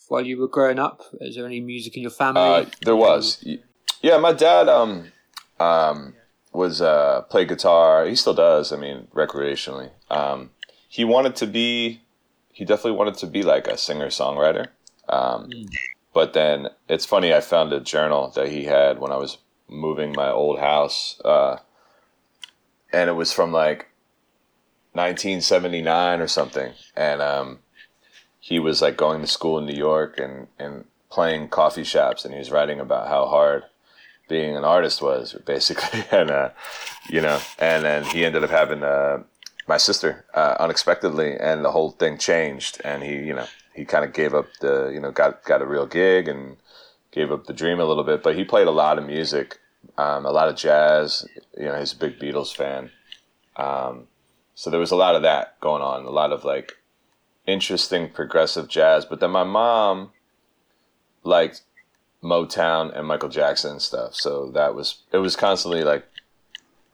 [0.08, 1.02] while you were growing up?
[1.20, 2.40] Is there any music in your family?
[2.40, 3.44] Uh, there was.
[4.02, 5.12] Yeah, my dad um,
[5.58, 6.14] um,
[6.52, 8.06] was uh, played guitar.
[8.06, 8.72] He still does.
[8.72, 9.90] I mean, recreationally.
[10.10, 10.50] Um,
[10.88, 12.00] he wanted to be.
[12.52, 14.68] He definitely wanted to be like a singer songwriter.
[15.08, 15.68] Um, mm.
[16.14, 17.34] But then it's funny.
[17.34, 19.36] I found a journal that he had when I was
[19.68, 21.56] moving my old house, uh,
[22.92, 23.88] and it was from like
[24.92, 26.72] 1979 or something.
[26.96, 27.58] And um,
[28.40, 32.34] he was like going to school in New York and and playing coffee shops, and
[32.34, 33.64] he was writing about how hard
[34.28, 36.50] being an artist was basically, and uh,
[37.08, 39.22] you know, and then he ended up having uh,
[39.66, 44.04] my sister uh, unexpectedly, and the whole thing changed, and he, you know, he kind
[44.04, 46.56] of gave up the, you know, got got a real gig and
[47.12, 49.58] gave up the dream a little bit, but he played a lot of music,
[49.98, 51.26] um, a lot of jazz.
[51.58, 52.90] You know, he's a big Beatles fan,
[53.56, 54.08] um,
[54.54, 56.76] so there was a lot of that going on, a lot of like
[57.46, 59.04] interesting progressive jazz.
[59.04, 60.10] But then my mom
[61.22, 61.62] liked
[62.22, 64.14] Motown and Michael Jackson and stuff.
[64.14, 66.06] So that was it was constantly like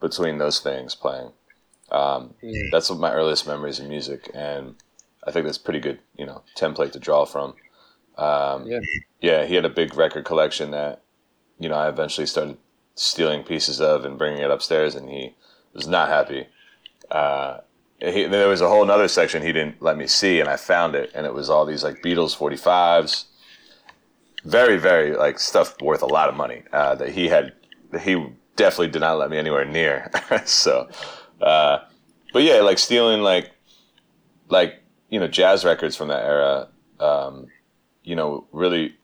[0.00, 1.32] between those things playing.
[1.90, 2.70] Um, mm.
[2.70, 4.76] That's what my earliest memories of music, and
[5.24, 7.54] I think that's pretty good, you know, template to draw from.
[8.16, 8.80] Um, yeah,
[9.20, 9.44] yeah.
[9.46, 11.02] He had a big record collection that,
[11.58, 12.58] you know, I eventually started
[12.94, 15.34] stealing pieces of and bringing it upstairs, and he
[15.72, 16.46] was not happy.
[17.10, 17.58] Uh,
[17.98, 20.94] he, there was a whole other section he didn't let me see, and I found
[20.94, 23.26] it, and it was all these like Beatles 45s
[24.44, 27.52] very, very like stuff worth a lot of money uh, that he had.
[28.00, 28.26] He
[28.56, 30.10] definitely did not let me anywhere near.
[30.44, 30.88] so,
[31.40, 31.78] uh,
[32.32, 33.52] but yeah, like stealing like
[34.48, 36.68] like you know jazz records from that era.
[36.98, 37.48] Um,
[38.02, 38.96] you know, really,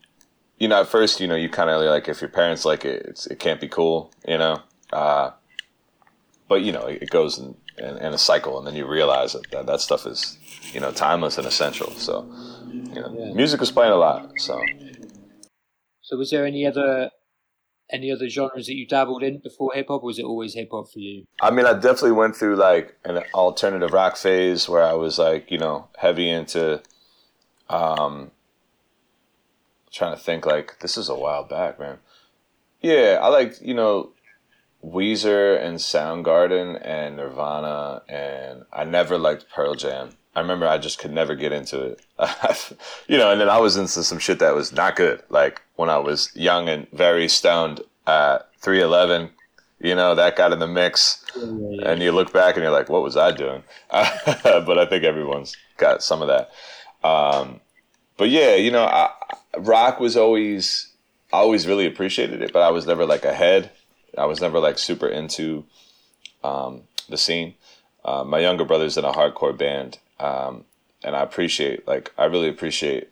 [0.59, 3.27] you know, at first, you know, you kind of like if your parents like it,
[3.31, 4.61] it can't be cool, you know.
[4.93, 5.31] Uh,
[6.49, 9.35] but you know, it, it goes in, in, in, a cycle, and then you realize
[9.35, 10.39] that, that that stuff is,
[10.73, 11.91] you know, timeless and essential.
[11.93, 12.29] So,
[12.73, 13.33] you know, yeah.
[13.35, 14.33] music was playing a lot.
[14.39, 14.61] So.
[16.03, 17.11] So was there any other
[17.91, 20.91] any other genres that you dabbled in before hip hop, was it always hip hop
[20.91, 21.25] for you?
[21.41, 25.51] I mean, I definitely went through like an alternative rock phase where I was like,
[25.51, 26.83] you know, heavy into.
[27.71, 28.31] Um,
[29.93, 31.99] trying to think like this is a while back, man.
[32.81, 34.13] Yeah, I like you know,
[34.85, 40.11] Weezer and Soundgarden and Nirvana, and I never liked Pearl Jam.
[40.35, 42.01] I remember I just could never get into it.
[43.09, 45.23] you know, and then I was into some shit that was not good.
[45.31, 49.31] Like when I was young and very stoned at 311,
[49.81, 51.25] you know, that got in the mix.
[51.35, 53.65] And you look back and you're like, what was I doing?
[53.91, 56.51] but I think everyone's got some of that.
[57.07, 57.61] Um,
[58.17, 59.11] but yeah, you know, I,
[59.57, 60.93] rock was always,
[61.33, 63.71] I always really appreciated it, but I was never like ahead.
[64.17, 65.65] I was never like super into
[66.43, 67.55] um, the scene.
[68.05, 70.65] Uh, my younger brother's in a hardcore band, um,
[71.03, 73.11] and I appreciate like I really appreciate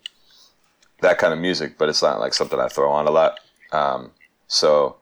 [1.01, 3.39] that kind of music, but it's not like something I throw on a lot.
[3.73, 4.13] Um,
[4.47, 4.97] so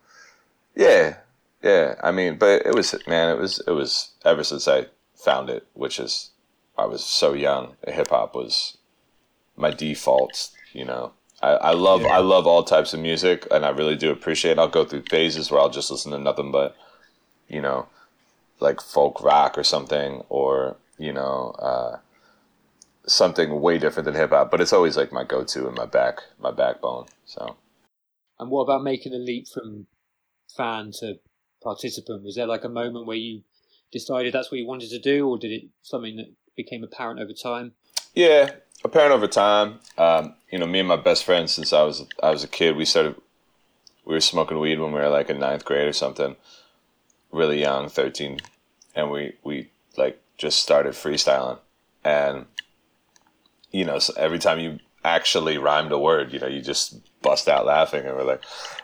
[0.75, 1.17] yeah,
[1.63, 1.95] yeah.
[2.03, 5.67] I mean, but it was man, it was it was ever since I found it,
[5.75, 6.31] which is
[6.77, 7.77] I was so young.
[7.87, 8.79] Hip hop was
[9.57, 10.51] my default.
[10.73, 11.13] You know,
[11.45, 12.09] I, I love yeah.
[12.09, 14.53] I love all types of music, and I really do appreciate.
[14.53, 14.59] It.
[14.59, 16.77] I'll go through phases where I'll just listen to nothing but
[17.49, 17.87] you know
[18.61, 21.99] like folk rock or something, or you know, uh,
[23.07, 24.51] something way different than hip hop.
[24.51, 27.07] But it's always like my go-to and my back, my backbone.
[27.27, 27.57] So.
[28.39, 29.87] And what about making the leap from
[30.57, 31.19] fan to
[31.63, 32.25] participant?
[32.25, 33.43] Was there like a moment where you
[33.93, 37.33] decided that's what you wanted to do, or did it something that became apparent over
[37.33, 37.73] time?
[38.15, 38.51] Yeah,
[38.85, 39.81] apparent over time.
[39.99, 42.77] Um, you know, me and my best friend since I was I was a kid,
[42.77, 43.17] we started
[44.05, 46.37] we were smoking weed when we were like in ninth grade or something,
[47.33, 48.39] really young, thirteen,
[48.95, 51.59] and we we like just started freestyling,
[52.05, 52.47] and
[53.73, 57.49] you know, so every time you actually rhymed a word, you know, you just bust
[57.49, 58.43] out laughing, and we're like,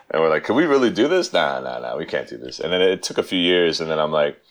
[0.09, 1.31] and we're like, can we really do this?
[1.31, 2.59] Nah, nah, nah, we can't do this.
[2.59, 4.41] And then it took a few years, and then I'm like,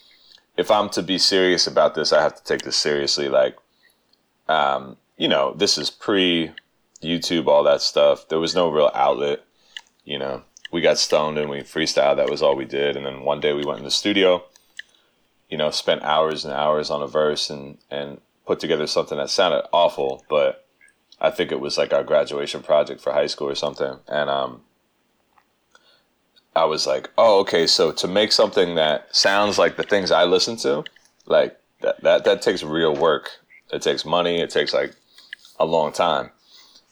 [0.57, 3.29] if I'm to be serious about this, I have to take this seriously.
[3.29, 3.57] Like,
[4.49, 6.51] um, you know, this is pre
[7.03, 8.29] YouTube, all that stuff.
[8.29, 9.45] There was no real outlet,
[10.05, 10.43] you know.
[10.73, 12.17] We got stoned and we freestyled.
[12.17, 12.97] That was all we did.
[12.97, 14.45] And then one day we went in the studio
[15.51, 19.29] you know, spent hours and hours on a verse and, and put together something that
[19.29, 20.65] sounded awful, but
[21.21, 23.99] I think it was like our graduation project for high school or something.
[24.09, 24.63] And um,
[26.55, 30.25] I was like, oh, okay, so to make something that sounds like the things I
[30.25, 30.85] listen to,
[31.27, 33.31] like that, that, that takes real work.
[33.73, 34.41] It takes money.
[34.41, 34.95] It takes like
[35.61, 36.31] a long time.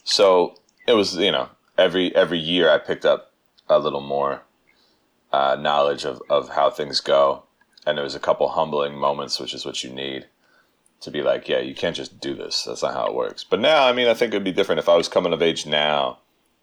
[0.04, 0.54] So
[0.86, 3.32] it was you know every every year I picked up
[3.68, 4.42] a little more
[5.32, 7.42] uh, knowledge of of how things go,
[7.84, 10.26] and there was a couple humbling moments, which is what you need
[11.00, 12.64] to be like, yeah, you can't just do this.
[12.64, 13.44] That's not how it works.
[13.44, 15.64] But now, I mean, I think it'd be different if I was coming of age
[15.64, 16.18] now.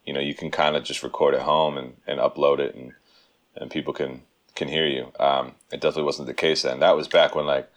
[0.06, 2.94] You know, you can kind of just record at home and, and upload it, and
[3.56, 4.22] and people can
[4.54, 5.12] can hear you.
[5.20, 6.80] Um, it definitely wasn't the case then.
[6.80, 7.70] That was back when like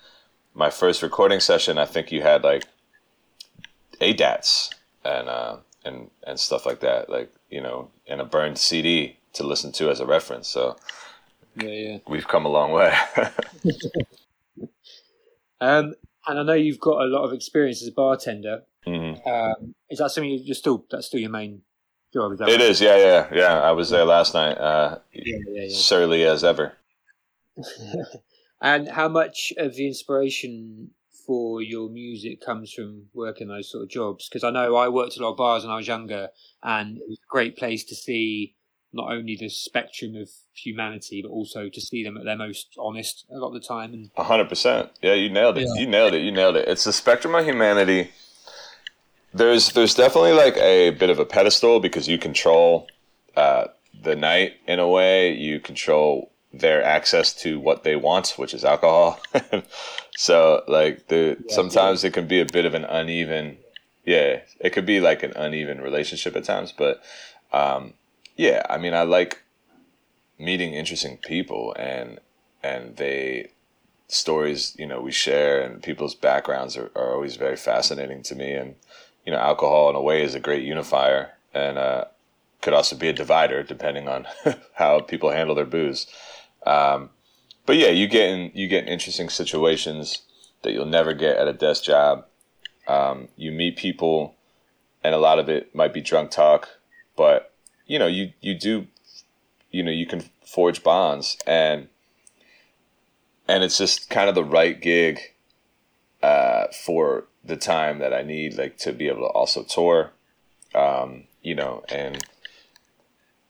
[0.55, 1.79] my first recording session.
[1.79, 2.65] I think you had like
[4.01, 4.75] ADATs
[5.05, 9.45] and uh, and and stuff like that, like you know, and a burned CD to
[9.45, 10.49] listen to as a reference.
[10.49, 10.77] So
[11.57, 12.95] yeah, yeah, we've come a long way.
[15.61, 15.95] um,
[16.27, 18.63] and I know you've got a lot of experience as a bartender.
[18.87, 19.29] Mm-hmm.
[19.29, 21.63] Um, is that something you're still that's still your main
[22.13, 22.33] job?
[22.33, 22.61] Is it right?
[22.61, 23.61] is, yeah, yeah, yeah.
[23.61, 25.69] I was there last night, uh, yeah, yeah, yeah.
[25.71, 26.75] surly as ever.
[28.61, 30.91] and how much of the inspiration
[31.29, 34.29] for your music comes from working those sort of jobs?
[34.29, 36.31] Because I know I worked a lot of bars when I was younger,
[36.63, 38.57] and it was a great place to see
[38.95, 43.27] not only the spectrum of humanity, but also to see them at their most honest
[43.31, 43.93] a lot of the time.
[43.93, 45.69] And hundred percent, yeah, you nailed it.
[45.69, 45.83] Yeah.
[45.83, 46.23] You nailed it.
[46.23, 46.67] You nailed it.
[46.67, 48.11] It's the spectrum of humanity.
[49.35, 52.89] There's there's definitely like a bit of a pedestal because you control
[53.37, 53.67] uh,
[54.03, 55.35] the night in a way.
[55.35, 59.21] You control their access to what they want, which is alcohol.
[60.17, 62.09] so like the yeah, sometimes yeah.
[62.09, 63.59] it can be a bit of an uneven.
[64.05, 67.03] Yeah, it could be like an uneven relationship at times, but
[67.53, 67.95] um,
[68.37, 69.43] yeah, I mean, I like
[70.39, 72.21] meeting interesting people and
[72.63, 73.51] and they
[74.07, 78.53] stories you know we share and people's backgrounds are, are always very fascinating to me
[78.53, 78.75] and
[79.27, 82.05] you know alcohol in a way is a great unifier and uh,
[82.63, 84.27] could also be a divider depending on
[84.75, 86.07] how people handle their booze
[86.69, 87.11] um,
[87.67, 90.23] but yeah you get in you get in interesting situations
[90.63, 92.25] that you'll never get at a desk job.
[92.87, 94.35] Um, you meet people
[95.05, 96.69] and a lot of it might be drunk talk
[97.19, 97.53] but
[97.89, 98.87] you know, you you do,
[99.73, 101.89] you know, you can forge bonds, and
[103.49, 105.19] and it's just kind of the right gig
[106.23, 110.13] uh, for the time that I need, like to be able to also tour,
[110.75, 112.25] um, you know, and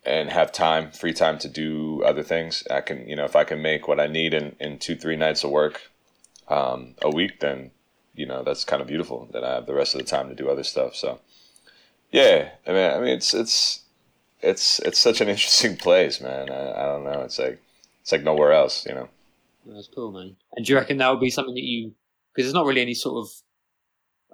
[0.09, 2.65] and have time, free time to do other things.
[2.71, 5.17] I can, you know, if I can make what I need in, in two, three
[5.17, 5.91] nights of work
[6.49, 7.73] um, a week, then,
[8.15, 9.29] you know, that's kind of beautiful.
[9.31, 10.97] Then I have the rest of the time to do other stuff.
[10.97, 11.21] So,
[12.11, 13.83] yeah, I mean, I mean, it's, it's,
[14.41, 16.51] it's it's such an interesting place, man.
[16.51, 17.23] I, I don't know.
[17.23, 17.61] It's like
[18.03, 19.09] it's like nowhere else, you know.
[19.67, 20.37] That's cool, man.
[20.57, 21.93] And do you reckon that would be something that you?
[22.33, 23.31] Because there's not really any sort of.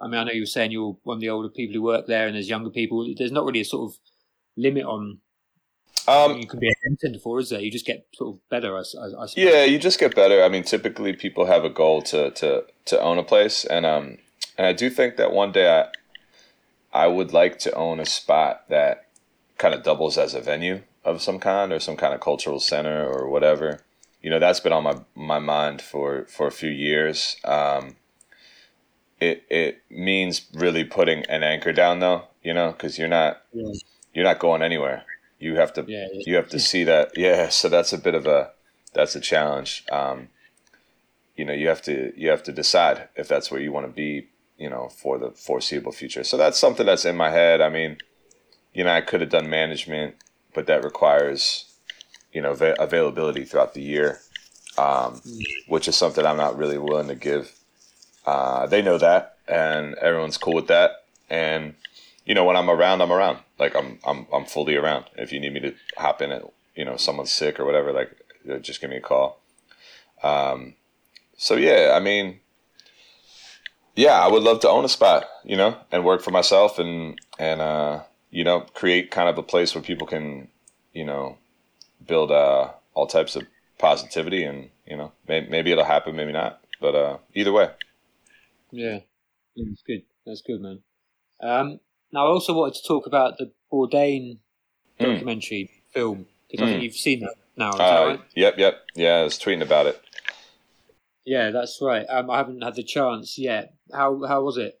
[0.01, 2.07] I mean, I know you were saying you're one of the older people who work
[2.07, 3.13] there, and there's younger people.
[3.17, 3.97] There's not really a sort of
[4.55, 5.19] limit on.
[6.07, 7.59] Um, you can be a bartender for, is there?
[7.59, 10.43] You just get sort of better, I, I, I Yeah, you just get better.
[10.43, 14.19] I mean, typically people have a goal to to to own a place, and um,
[14.57, 15.89] and I do think that one day
[16.93, 19.07] I, I would like to own a spot that
[19.57, 23.05] kind of doubles as a venue of some kind or some kind of cultural center
[23.05, 23.81] or whatever.
[24.21, 27.37] You know, that's been on my my mind for for a few years.
[27.43, 27.95] Um,
[29.19, 33.71] it it means really putting an anchor down though, you know, because you're not yeah.
[34.13, 35.03] you're not going anywhere.
[35.39, 36.23] You have to yeah, yeah.
[36.25, 37.11] you have to see that.
[37.17, 38.51] Yeah, so that's a bit of a
[38.93, 39.83] that's a challenge.
[39.91, 40.29] Um,
[41.35, 43.91] you know, you have to you have to decide if that's where you want to
[43.91, 44.29] be.
[44.57, 46.23] You know, for the foreseeable future.
[46.23, 47.59] So that's something that's in my head.
[47.59, 47.97] I mean
[48.75, 50.15] you know, I could have done management,
[50.53, 51.73] but that requires,
[52.33, 54.19] you know, va- availability throughout the year,
[54.77, 55.21] um,
[55.67, 57.57] which is something I'm not really willing to give.
[58.25, 61.05] Uh, they know that, and everyone's cool with that.
[61.29, 61.75] And
[62.25, 63.39] you know, when I'm around, I'm around.
[63.59, 65.05] Like I'm, I'm, I'm fully around.
[65.15, 66.45] If you need me to hop in, and
[66.75, 68.11] you know, someone's sick or whatever, like
[68.61, 69.41] just give me a call.
[70.23, 70.75] Um,
[71.37, 72.39] so yeah, I mean,
[73.95, 77.19] yeah, I would love to own a spot, you know, and work for myself and
[77.39, 80.49] and uh, you know, create kind of a place where people can,
[80.93, 81.37] you know,
[82.05, 83.43] build uh, all types of
[83.77, 87.69] positivity, and you know, may- maybe it'll happen, maybe not, but uh, either way.
[88.71, 88.99] Yeah,
[89.55, 90.03] that's good.
[90.25, 90.81] That's good, man.
[91.41, 91.79] Um,
[92.11, 94.37] now, I also wanted to talk about the Bourdain
[94.99, 95.05] hmm.
[95.05, 95.93] documentary mm.
[95.93, 96.67] film because mm.
[96.67, 96.83] I think hmm.
[96.85, 97.71] you've seen that now.
[97.71, 98.21] Uh, that right?
[98.35, 99.15] Yep, yep, yeah.
[99.15, 100.01] I was tweeting about it.
[101.25, 102.05] Yeah, that's right.
[102.07, 103.73] Um, I haven't had the chance yet.
[103.91, 104.79] How how was it?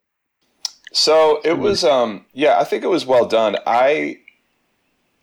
[0.93, 3.57] So it was, um, yeah, I think it was well done.
[3.67, 4.19] I,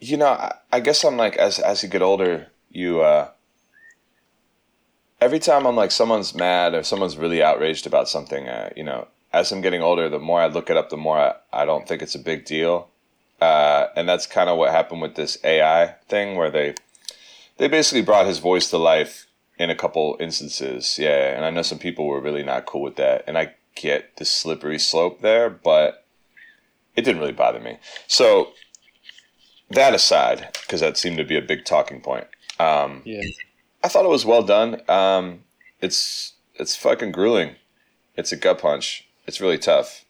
[0.01, 3.31] you know, I, I guess I'm like as as you get older, you uh,
[5.21, 9.09] every time I'm like someone's mad or someone's really outraged about something, uh, you know,
[9.33, 11.87] as I'm getting older, the more I look it up, the more I, I don't
[11.89, 12.89] think it's a big deal.
[13.41, 16.74] Uh, and that's kind of what happened with this AI thing, where they
[17.57, 19.26] they basically brought his voice to life
[19.59, 20.99] in a couple instances.
[20.99, 24.16] Yeah, and I know some people were really not cool with that, and I get
[24.16, 26.05] the slippery slope there, but
[26.95, 27.78] it didn't really bother me.
[28.07, 28.53] So
[29.70, 32.26] that aside, because that seemed to be a big talking point.
[32.61, 33.22] Um, Yeah.
[33.83, 34.80] I thought it was well done.
[34.89, 35.43] Um,
[35.80, 37.57] it's it's fucking grueling.
[38.16, 39.09] It's a gut punch.
[39.27, 40.05] It's really tough.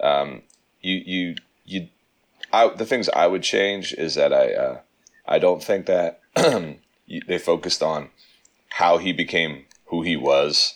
[0.00, 0.42] Um,
[0.80, 1.34] you you
[1.64, 1.88] you.
[2.52, 4.78] I, the things I would change is that I uh,
[5.26, 8.10] I don't think that they focused on
[8.68, 10.74] how he became who he was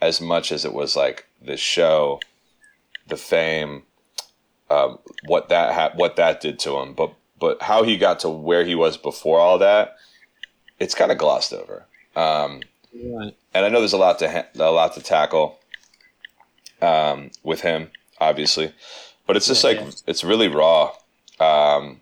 [0.00, 2.20] as much as it was like the show,
[3.06, 3.82] the fame,
[4.70, 6.92] um, what that ha- what that did to him.
[6.92, 9.96] But but how he got to where he was before all that,
[10.78, 11.86] it's kind of glossed over.
[12.14, 12.60] Um,
[12.98, 13.36] Right.
[13.52, 15.58] and I know there's a lot to ha- a lot to tackle
[16.86, 18.72] um, with him, obviously,
[19.26, 19.90] but it's just Yeah, like yeah.
[20.06, 20.92] it's really raw.
[21.40, 22.00] Um,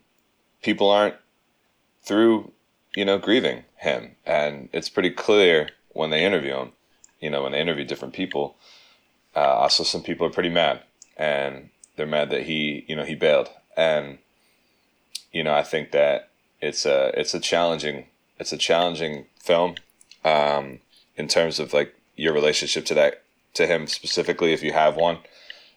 [0.63, 1.17] people aren't
[2.03, 2.53] through,
[2.95, 6.73] you know, grieving him, and it's pretty clear when they interview him.
[7.21, 8.57] You know, when they interview different people.
[9.35, 10.83] Uh, also, some people are pretty mad,
[11.17, 14.19] and they're mad that he, you know, he bailed, and
[15.33, 16.31] you know, I think that
[16.61, 18.07] it's a it's a challenging
[18.39, 19.77] it's a challenging film
[20.25, 20.81] um,
[21.17, 23.24] in terms of like your relationship to that
[23.55, 25.19] to him specifically if you have one.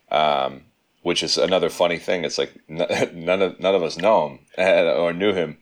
[0.10, 0.64] Um,
[1.04, 2.26] which is another funny thing.
[2.26, 5.58] It's like none of none of us know him or knew him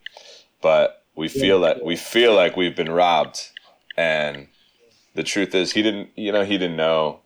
[0.66, 3.52] but we feel that we feel like we've been robbed.
[3.96, 4.48] And
[5.14, 7.20] the truth is he didn't you know he didn't know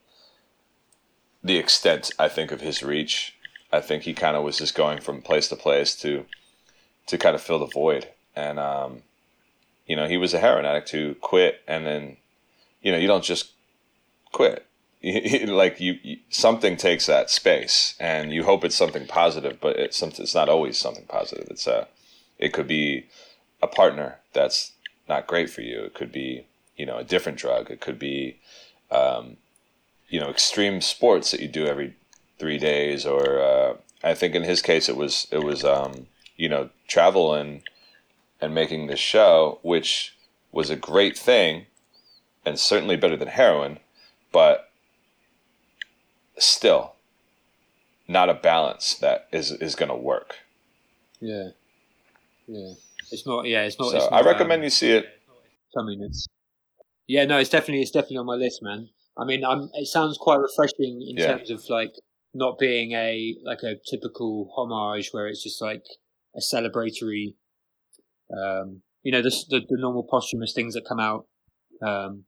[1.42, 3.34] the extent i think of his reach.
[3.72, 6.26] I think he kind of was just going from place to place to
[7.08, 8.10] to kind of fill the void.
[8.36, 9.04] And um,
[9.88, 12.18] you know, he was a heroin addict who quit, and then,
[12.82, 13.54] you know, you don't just
[14.34, 14.66] quit.
[15.48, 20.02] like you, you, something takes that space, and you hope it's something positive, but it's
[20.02, 21.48] it's not always something positive.
[21.50, 21.88] It's a,
[22.38, 23.06] it could be
[23.62, 24.74] a partner that's
[25.08, 25.82] not great for you.
[25.84, 26.46] It could be,
[26.76, 27.72] you know, a different drug.
[27.72, 28.40] It could be,
[28.92, 29.38] um,
[30.10, 31.96] you know, extreme sports that you do every
[32.38, 33.74] three days, or uh,
[34.04, 37.62] I think in his case it was it was um, you know travel and
[38.42, 40.16] and making this show, which
[40.52, 41.66] was a great thing
[42.46, 43.80] and certainly better than heroin,
[44.32, 44.69] but
[46.46, 46.94] still
[48.08, 50.38] not a balance that is is going to work.
[51.20, 51.50] Yeah.
[52.48, 52.74] Yeah.
[53.12, 53.46] It's not.
[53.46, 53.64] Yeah.
[53.64, 53.92] It's not.
[53.92, 55.06] So it's I recommend um, you see it.
[55.78, 56.28] I mean, it's.
[57.08, 57.26] Yeah.
[57.26, 57.38] No.
[57.38, 57.82] It's definitely.
[57.82, 58.90] It's definitely on my list, man.
[59.18, 59.70] I mean, I'm.
[59.74, 61.38] It sounds quite refreshing in Yeah.
[61.38, 61.94] terms of like
[62.34, 65.84] not being a like a typical homage where it's just like
[66.36, 67.36] a celebratory.
[68.32, 71.26] Um, you know, the the, the normal posthumous things that come out.
[71.82, 72.26] Um,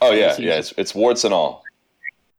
[0.00, 0.58] Oh yeah, yeah.
[0.58, 1.62] It's it's warts and all.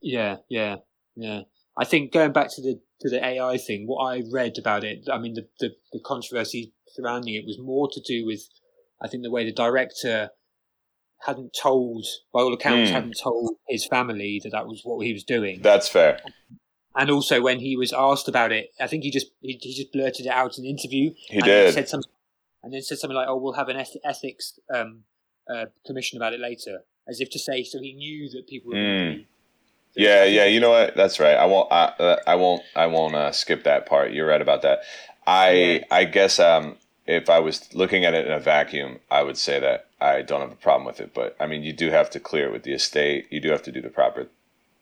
[0.04, 0.76] Yeah, yeah,
[1.16, 1.42] yeah.
[1.78, 5.08] I think going back to the to the AI thing, what I read about it,
[5.12, 8.42] I mean, the the, the controversy surrounding it was more to do with,
[9.02, 10.30] I think, the way the director
[11.26, 12.96] hadn't told, by all accounts, Hmm.
[12.96, 16.20] hadn't told his family that that was what he was doing, That's fair.
[16.96, 19.92] and also when he was asked about it, I think he just he, he just
[19.94, 21.12] blurted it out in an interview.
[21.30, 21.74] He and did.
[21.74, 22.12] Said something,
[22.62, 25.06] and then said something like, "Oh, we'll have an eth- ethics um,
[25.50, 28.78] uh, commission about it later," as if to say, so he knew that people were.
[28.78, 29.26] Mm.
[29.96, 30.46] Yeah, yeah.
[30.46, 30.96] You know what?
[30.96, 31.36] That's right.
[31.36, 31.72] I won't.
[31.72, 32.64] I, uh, I won't.
[32.76, 34.12] I won't uh, skip that part.
[34.12, 34.80] You're right about that.
[35.28, 35.84] I.
[35.92, 39.60] I guess um, if I was looking at it in a vacuum, I would say
[39.60, 41.14] that I don't have a problem with it.
[41.14, 43.28] But I mean, you do have to clear it with the estate.
[43.32, 44.28] You do have to do the proper.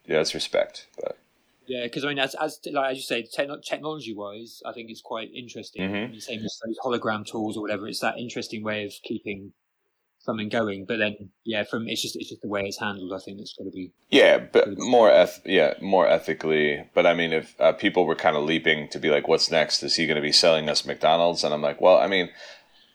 [0.06, 0.88] Yeah, that's respect.
[1.00, 1.18] But
[1.68, 4.90] Yeah, because I mean, as, as like as you say, techno- technology wise, I think
[4.90, 5.82] it's quite interesting.
[5.84, 6.06] Mhm.
[6.06, 7.88] I mean, same as those hologram tools or whatever.
[7.88, 9.54] It's that interesting way of keeping
[10.24, 10.86] something going.
[10.86, 13.12] But then, yeah, from it's just it's just the way it's handled.
[13.14, 13.92] I think it's got to be.
[14.10, 16.84] yeah, but more eth- yeah, more ethically.
[16.94, 19.84] But I mean, if uh, people were kind of leaping to be like, "What's next?
[19.84, 22.30] Is he going to be selling us McDonald's?" And I'm like, "Well, I mean."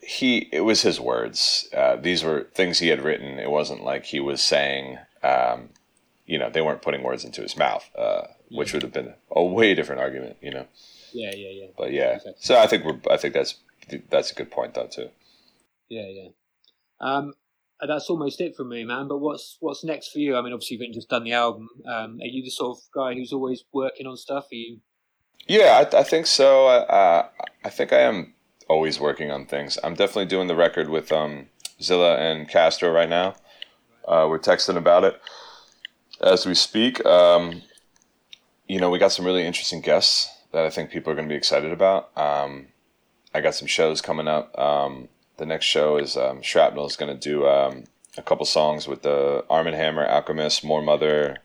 [0.08, 1.68] He, it was his words.
[1.76, 3.40] Uh, these were things he had written.
[3.40, 5.70] It wasn't like he was saying, um,
[6.26, 9.42] you know, they weren't putting words into his mouth, uh, which would have been a
[9.42, 10.66] way different argument, you know.
[11.12, 12.34] Yeah, yeah, yeah, But yeah, Exactly.
[12.38, 13.56] so I think we're, I think that's
[14.08, 15.08] that's a good point though too.
[15.88, 16.28] yeah, yeah.
[17.00, 17.34] Um,
[17.86, 19.08] that's almost it from me, man.
[19.08, 20.36] But what's what's next for you?
[20.36, 21.68] I mean, obviously you've just done the album.
[21.86, 24.46] Um, are you the sort of guy who's always working on stuff?
[24.50, 24.80] Are you?
[25.46, 26.68] Yeah, I, I think so.
[26.68, 27.28] Uh,
[27.64, 28.34] I think I am
[28.68, 29.78] always working on things.
[29.84, 31.48] I'm definitely doing the record with um,
[31.80, 33.36] Zilla and Castro right now.
[34.08, 35.20] Uh, we're texting about it
[36.20, 37.04] as we speak.
[37.04, 37.62] Um,
[38.66, 41.32] you know, we got some really interesting guests that I think people are going to
[41.32, 42.16] be excited about.
[42.16, 42.68] Um,
[43.34, 44.58] I got some shows coming up.
[44.58, 47.84] Um, the next show is um, ShrapKnel is going to do um,
[48.16, 51.38] a couple songs with the Armand Hammer, Alchemist, Moor Mother,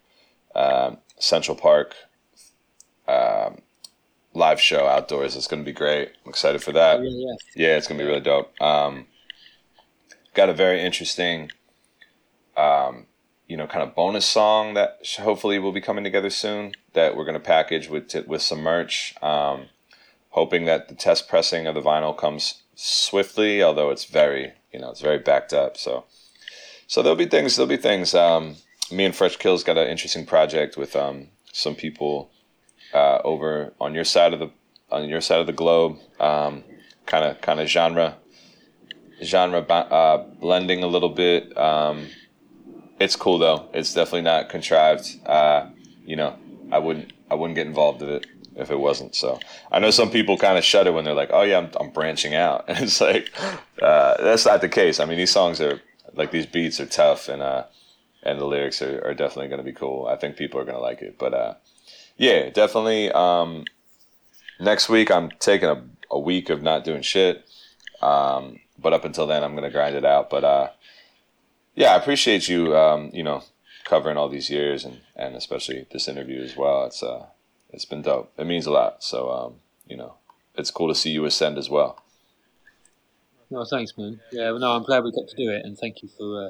[0.56, 1.96] um, Central Park.
[3.08, 3.62] Um,
[4.34, 5.36] live show outdoors.
[5.36, 6.10] It's going to be great.
[6.26, 7.02] I'm excited for that.
[7.02, 7.36] yeah, yeah.
[7.56, 8.54] Yeah, it's gonna be really dope.
[8.62, 9.08] Um,
[10.34, 11.52] got a very interesting,
[12.56, 13.08] um,
[13.48, 17.26] you know kind of bonus song that hopefully will be coming together soon that we're
[17.26, 19.16] going to package with with some merch.
[19.22, 19.66] Um,
[20.30, 24.90] hoping that the test pressing of the vinyl comes swiftly, although it's very you know
[24.90, 25.78] it's very backed up.
[25.78, 26.06] So
[26.88, 27.56] so there'll be things.
[27.56, 28.14] There'll be things.
[28.14, 28.56] Um,
[28.92, 32.30] me and Fresh Kills got an interesting project with um, some people
[32.94, 34.52] uh, over on your side of the
[34.90, 35.98] on your side of the globe.
[36.20, 36.64] Um
[37.06, 38.18] kind of kind of genre
[39.24, 41.56] genre uh, blending a little bit.
[41.58, 42.08] Um,
[43.00, 43.70] it's cool though.
[43.74, 45.20] It's definitely not contrived.
[45.26, 45.70] Uh,
[46.06, 46.38] you know,
[46.72, 49.16] I wouldn't I wouldn't get involved with it if it wasn't.
[49.16, 49.40] So
[49.72, 52.36] I know some people kind of shudder when they're like, "Oh yeah, I'm, I'm branching
[52.36, 53.32] out," and it's like
[53.82, 55.00] uh, that's not the case.
[55.00, 55.82] I mean, these songs are
[56.14, 57.64] like these beats are tough, and uh,
[58.24, 60.08] and the lyrics are, are definitely going to be cool.
[60.08, 61.18] I think people are going to like it.
[61.18, 61.54] But uh,
[62.18, 63.12] yeah, definitely.
[63.12, 63.64] Um,
[64.60, 67.48] next week, I'm taking a, a week of not doing shit.
[68.02, 70.30] Um, but up until then, I'm going to grind it out.
[70.30, 70.70] But uh,
[71.76, 73.44] yeah, I appreciate you, um, you know,
[73.92, 76.86] covering all these years and, and especially this interview as well.
[76.86, 77.26] It's uh,
[77.72, 78.32] it's been dope.
[78.38, 79.04] It means a lot.
[79.04, 80.14] So um, you know,
[80.56, 82.02] it's cool to see you ascend as well.
[83.50, 84.22] No, thanks, man.
[84.32, 86.50] Yeah, well, no, I'm glad we got to do it, and thank you for uh,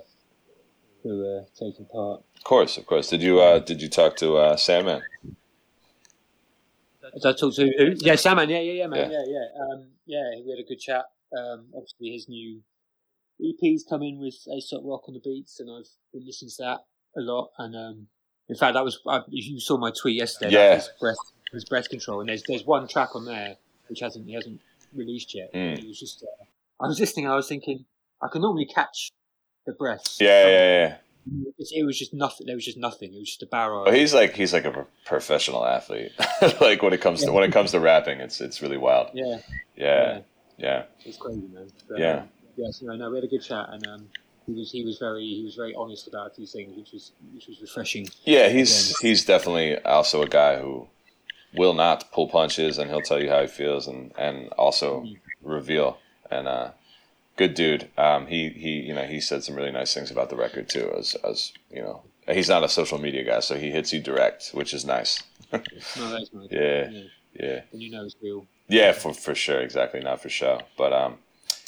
[1.02, 2.22] for uh, taking part.
[2.38, 3.10] Of course, of course.
[3.10, 5.02] Did you uh, did you talk to uh, Sandman?
[5.24, 7.96] Did I talk to who?
[7.98, 8.50] Yeah, Sandman.
[8.50, 9.12] Yeah, yeah, yeah, man.
[9.12, 9.36] Yeah, yeah.
[9.36, 11.06] Yeah, um, yeah we had a good chat.
[11.36, 12.62] Um, obviously, his new
[13.44, 16.82] EP's come in with Aesop Rock on the beats, and I've been listening to that
[17.18, 17.52] a lot.
[17.58, 18.08] And um,
[18.50, 20.54] in fact, that was I, you saw my tweet yesterday.
[20.54, 20.76] Yeah.
[20.76, 21.18] His breath,
[21.52, 23.58] his breath control, and there's there's one track on there
[23.88, 24.62] which hasn't he hasn't
[24.96, 25.54] released yet.
[25.54, 25.78] Mm.
[25.78, 26.46] It was just uh,
[26.84, 27.28] I was listening.
[27.28, 27.86] I was thinking
[28.22, 29.12] I can normally catch
[29.66, 30.18] the breath.
[30.20, 30.98] Yeah, yeah, yeah.
[31.60, 32.48] It, was just nothing.
[32.48, 33.14] There was just nothing.
[33.14, 33.84] It was just a barrel.
[33.84, 36.12] Well, he's like he's like a professional athlete.
[36.62, 39.12] like when it comes to when it comes to rapping, it's it's really wild.
[39.14, 39.38] yeah,
[39.76, 40.22] Yeah,
[40.58, 41.68] yeah, it's crazy, man.
[41.88, 42.18] But, yeah.
[42.18, 44.08] um, yeah, so no, no, we had a good chat, and um,
[44.54, 47.12] he was he was very he was very honest about a few things, which was
[47.34, 48.08] which was refreshing.
[48.26, 48.50] yeah.
[48.50, 50.88] He's he's definitely also a guy who
[51.54, 55.06] will not pull punches, and he'll tell you how he feels, and and also
[55.42, 55.98] reveal.
[56.30, 56.72] And uh,
[57.36, 57.90] good dude.
[57.98, 60.94] Um, he he you know he said some really nice things about the record too.
[60.98, 64.52] As as you know, he's not a social media guy, so he hits you direct,
[64.54, 65.24] which is nice.
[65.52, 65.60] No,
[66.12, 66.48] that's nice.
[66.52, 66.90] Yeah.
[66.90, 67.04] yeah.
[67.34, 67.62] yeah.
[67.74, 68.46] And you know it's real.
[68.70, 71.18] Yeah, for for sure, exactly, not for show, but um,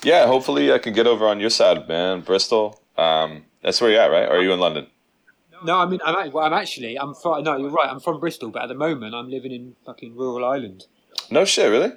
[0.03, 0.25] yeah.
[0.27, 2.21] Hopefully, I can get over on your side, man.
[2.21, 2.79] Bristol.
[2.97, 4.27] Um, that's where you're at, right?
[4.29, 4.87] Or are you in London?
[5.65, 7.89] No, I mean I'm well, I'm actually I'm from no, you're right.
[7.89, 10.87] I'm from Bristol, but at the moment I'm living in fucking rural Ireland.
[11.31, 11.93] No shit, really?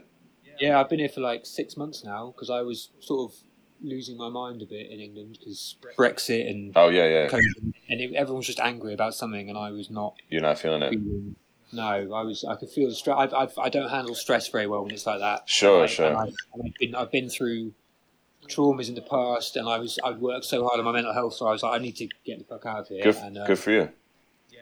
[0.61, 3.37] Yeah, I've been here for like six months now because I was sort of
[3.83, 7.29] losing my mind a bit in England because Brexit and Oh yeah, yeah.
[7.29, 10.59] COVID, and it, everyone was just angry about something, and I was not You're not
[10.61, 10.91] feeling it.
[10.91, 11.35] feeling.
[11.73, 12.45] No, I was.
[12.45, 13.17] I could feel the stress.
[13.33, 15.49] I, I, I don't handle stress very well when it's like that.
[15.49, 16.17] Sure, And I, sure.
[16.17, 17.73] I, I've been I've been through
[18.49, 21.35] traumas in the past, and I was I'd worked so hard on my mental health,
[21.35, 23.03] so I was like, I need to get the fuck out of here.
[23.05, 23.89] Good, and, uh, good for you.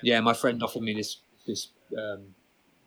[0.03, 2.35] yeah, my friend offered me this this um,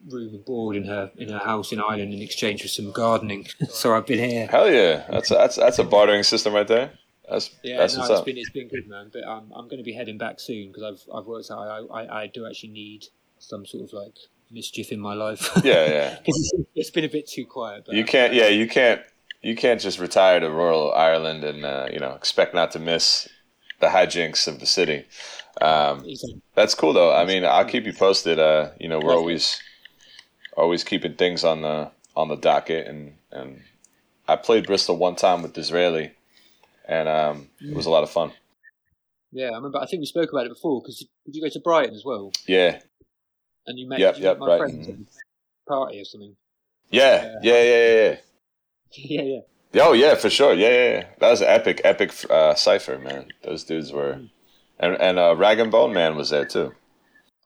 [0.09, 3.47] room and board in her in her house in Ireland in exchange for some gardening.
[3.69, 4.47] so I've been here.
[4.47, 6.91] Hell yeah, that's that's that's a bartering system right there.
[7.29, 8.25] That's Yeah, that's no, it's up.
[8.25, 9.09] been it's been good, man.
[9.11, 11.79] But um, I'm going to be heading back soon because I've I've worked out I,
[12.01, 13.05] I I do actually need
[13.39, 14.15] some sort of like
[14.49, 15.49] mischief in my life.
[15.63, 16.09] Yeah, yeah.
[16.25, 17.83] 'Cause it's, it's been a bit too quiet.
[17.85, 18.33] But You um, can't.
[18.33, 19.01] Yeah, you can't.
[19.41, 23.27] You can't just retire to rural Ireland and uh, you know expect not to miss
[23.79, 25.05] the hijinks of the city.
[25.61, 26.05] Um,
[26.55, 27.13] That's cool though.
[27.13, 28.39] I mean, I'll keep you posted.
[28.39, 29.61] Uh, you know, we're always
[30.55, 33.61] always keeping things on the on the docket, and and
[34.27, 36.11] I played Bristol one time with Dizraeli,
[36.85, 38.31] and um, it was a lot of fun.
[39.31, 39.77] yeah, I remember.
[39.79, 42.31] I think we spoke about it before because did you go to Brighton as well?
[42.47, 42.79] Yeah,
[43.67, 44.83] And you met, Yep, you yep, met my Brighton.
[44.83, 46.35] friends at party or something.
[46.89, 47.93] yeah, yeah, yeah, yeah.
[48.09, 48.15] yeah.
[48.93, 49.39] yeah, yeah.
[49.75, 50.53] Oh yeah, for sure.
[50.53, 51.05] Yeah, yeah, yeah.
[51.19, 53.27] That was an epic, epic uh, cipher, man.
[53.43, 54.21] Those dudes were,
[54.79, 56.73] and and uh, Rag and Bone Man was there too.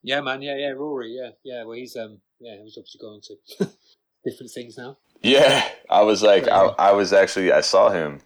[0.04, 0.42] Yeah, man.
[0.42, 0.70] Yeah, yeah.
[0.70, 1.18] Rory.
[1.18, 1.64] Yeah, yeah.
[1.64, 3.70] Well, he's um, yeah, he's obviously going to
[4.26, 4.98] different things now.
[5.24, 8.22] Yeah, I was like, I, I was actually, I saw him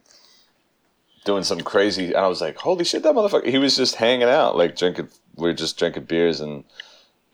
[1.26, 3.48] doing some crazy, and I was like, holy shit, that motherfucker!
[3.48, 5.08] He was just hanging out, like drinking.
[5.36, 6.64] We were just drinking beers and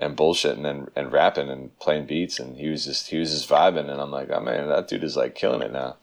[0.03, 3.49] and bullshitting and and rapping and playing beats, and he was just he was just
[3.49, 5.97] vibing, and I'm like, oh man, that dude is like killing it now.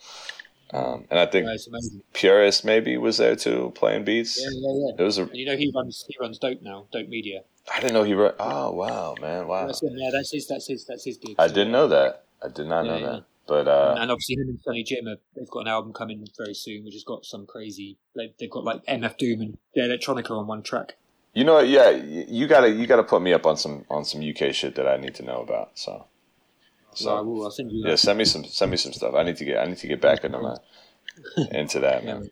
[0.72, 1.80] Um, and I think Yeah.
[2.14, 4.40] Purist maybe was there too, playing beats.
[4.40, 5.02] Yeah, yeah, yeah.
[5.02, 5.24] It was a.
[5.24, 7.42] And you know he runs he runs Dope now, Dope Media.
[7.74, 8.36] I didn't know he wrote.
[8.40, 9.66] Oh wow, man, wow.
[9.66, 11.36] That's him, yeah, that's his that's his that's his gig.
[11.40, 12.26] I didn't know that.
[12.44, 13.12] I did not know Yeah, yeah.
[13.12, 13.24] that.
[13.48, 16.54] But uh, and obviously him and Sonny Jim, are, they've got an album coming very
[16.54, 17.98] soon, which has got some crazy.
[18.16, 20.98] Like, they've got like MF Doom and the Electronica on one track.
[21.34, 24.54] You know, yeah, you gotta you gotta put me up on some on some UK
[24.54, 25.72] shit that I need to know about.
[25.78, 26.06] So,
[26.94, 27.46] So I will.
[27.46, 27.84] I'll send you.
[27.88, 29.14] yeah, send me some send me some stuff.
[29.16, 30.58] I need to get I need to get back into my
[31.52, 32.30] into that man.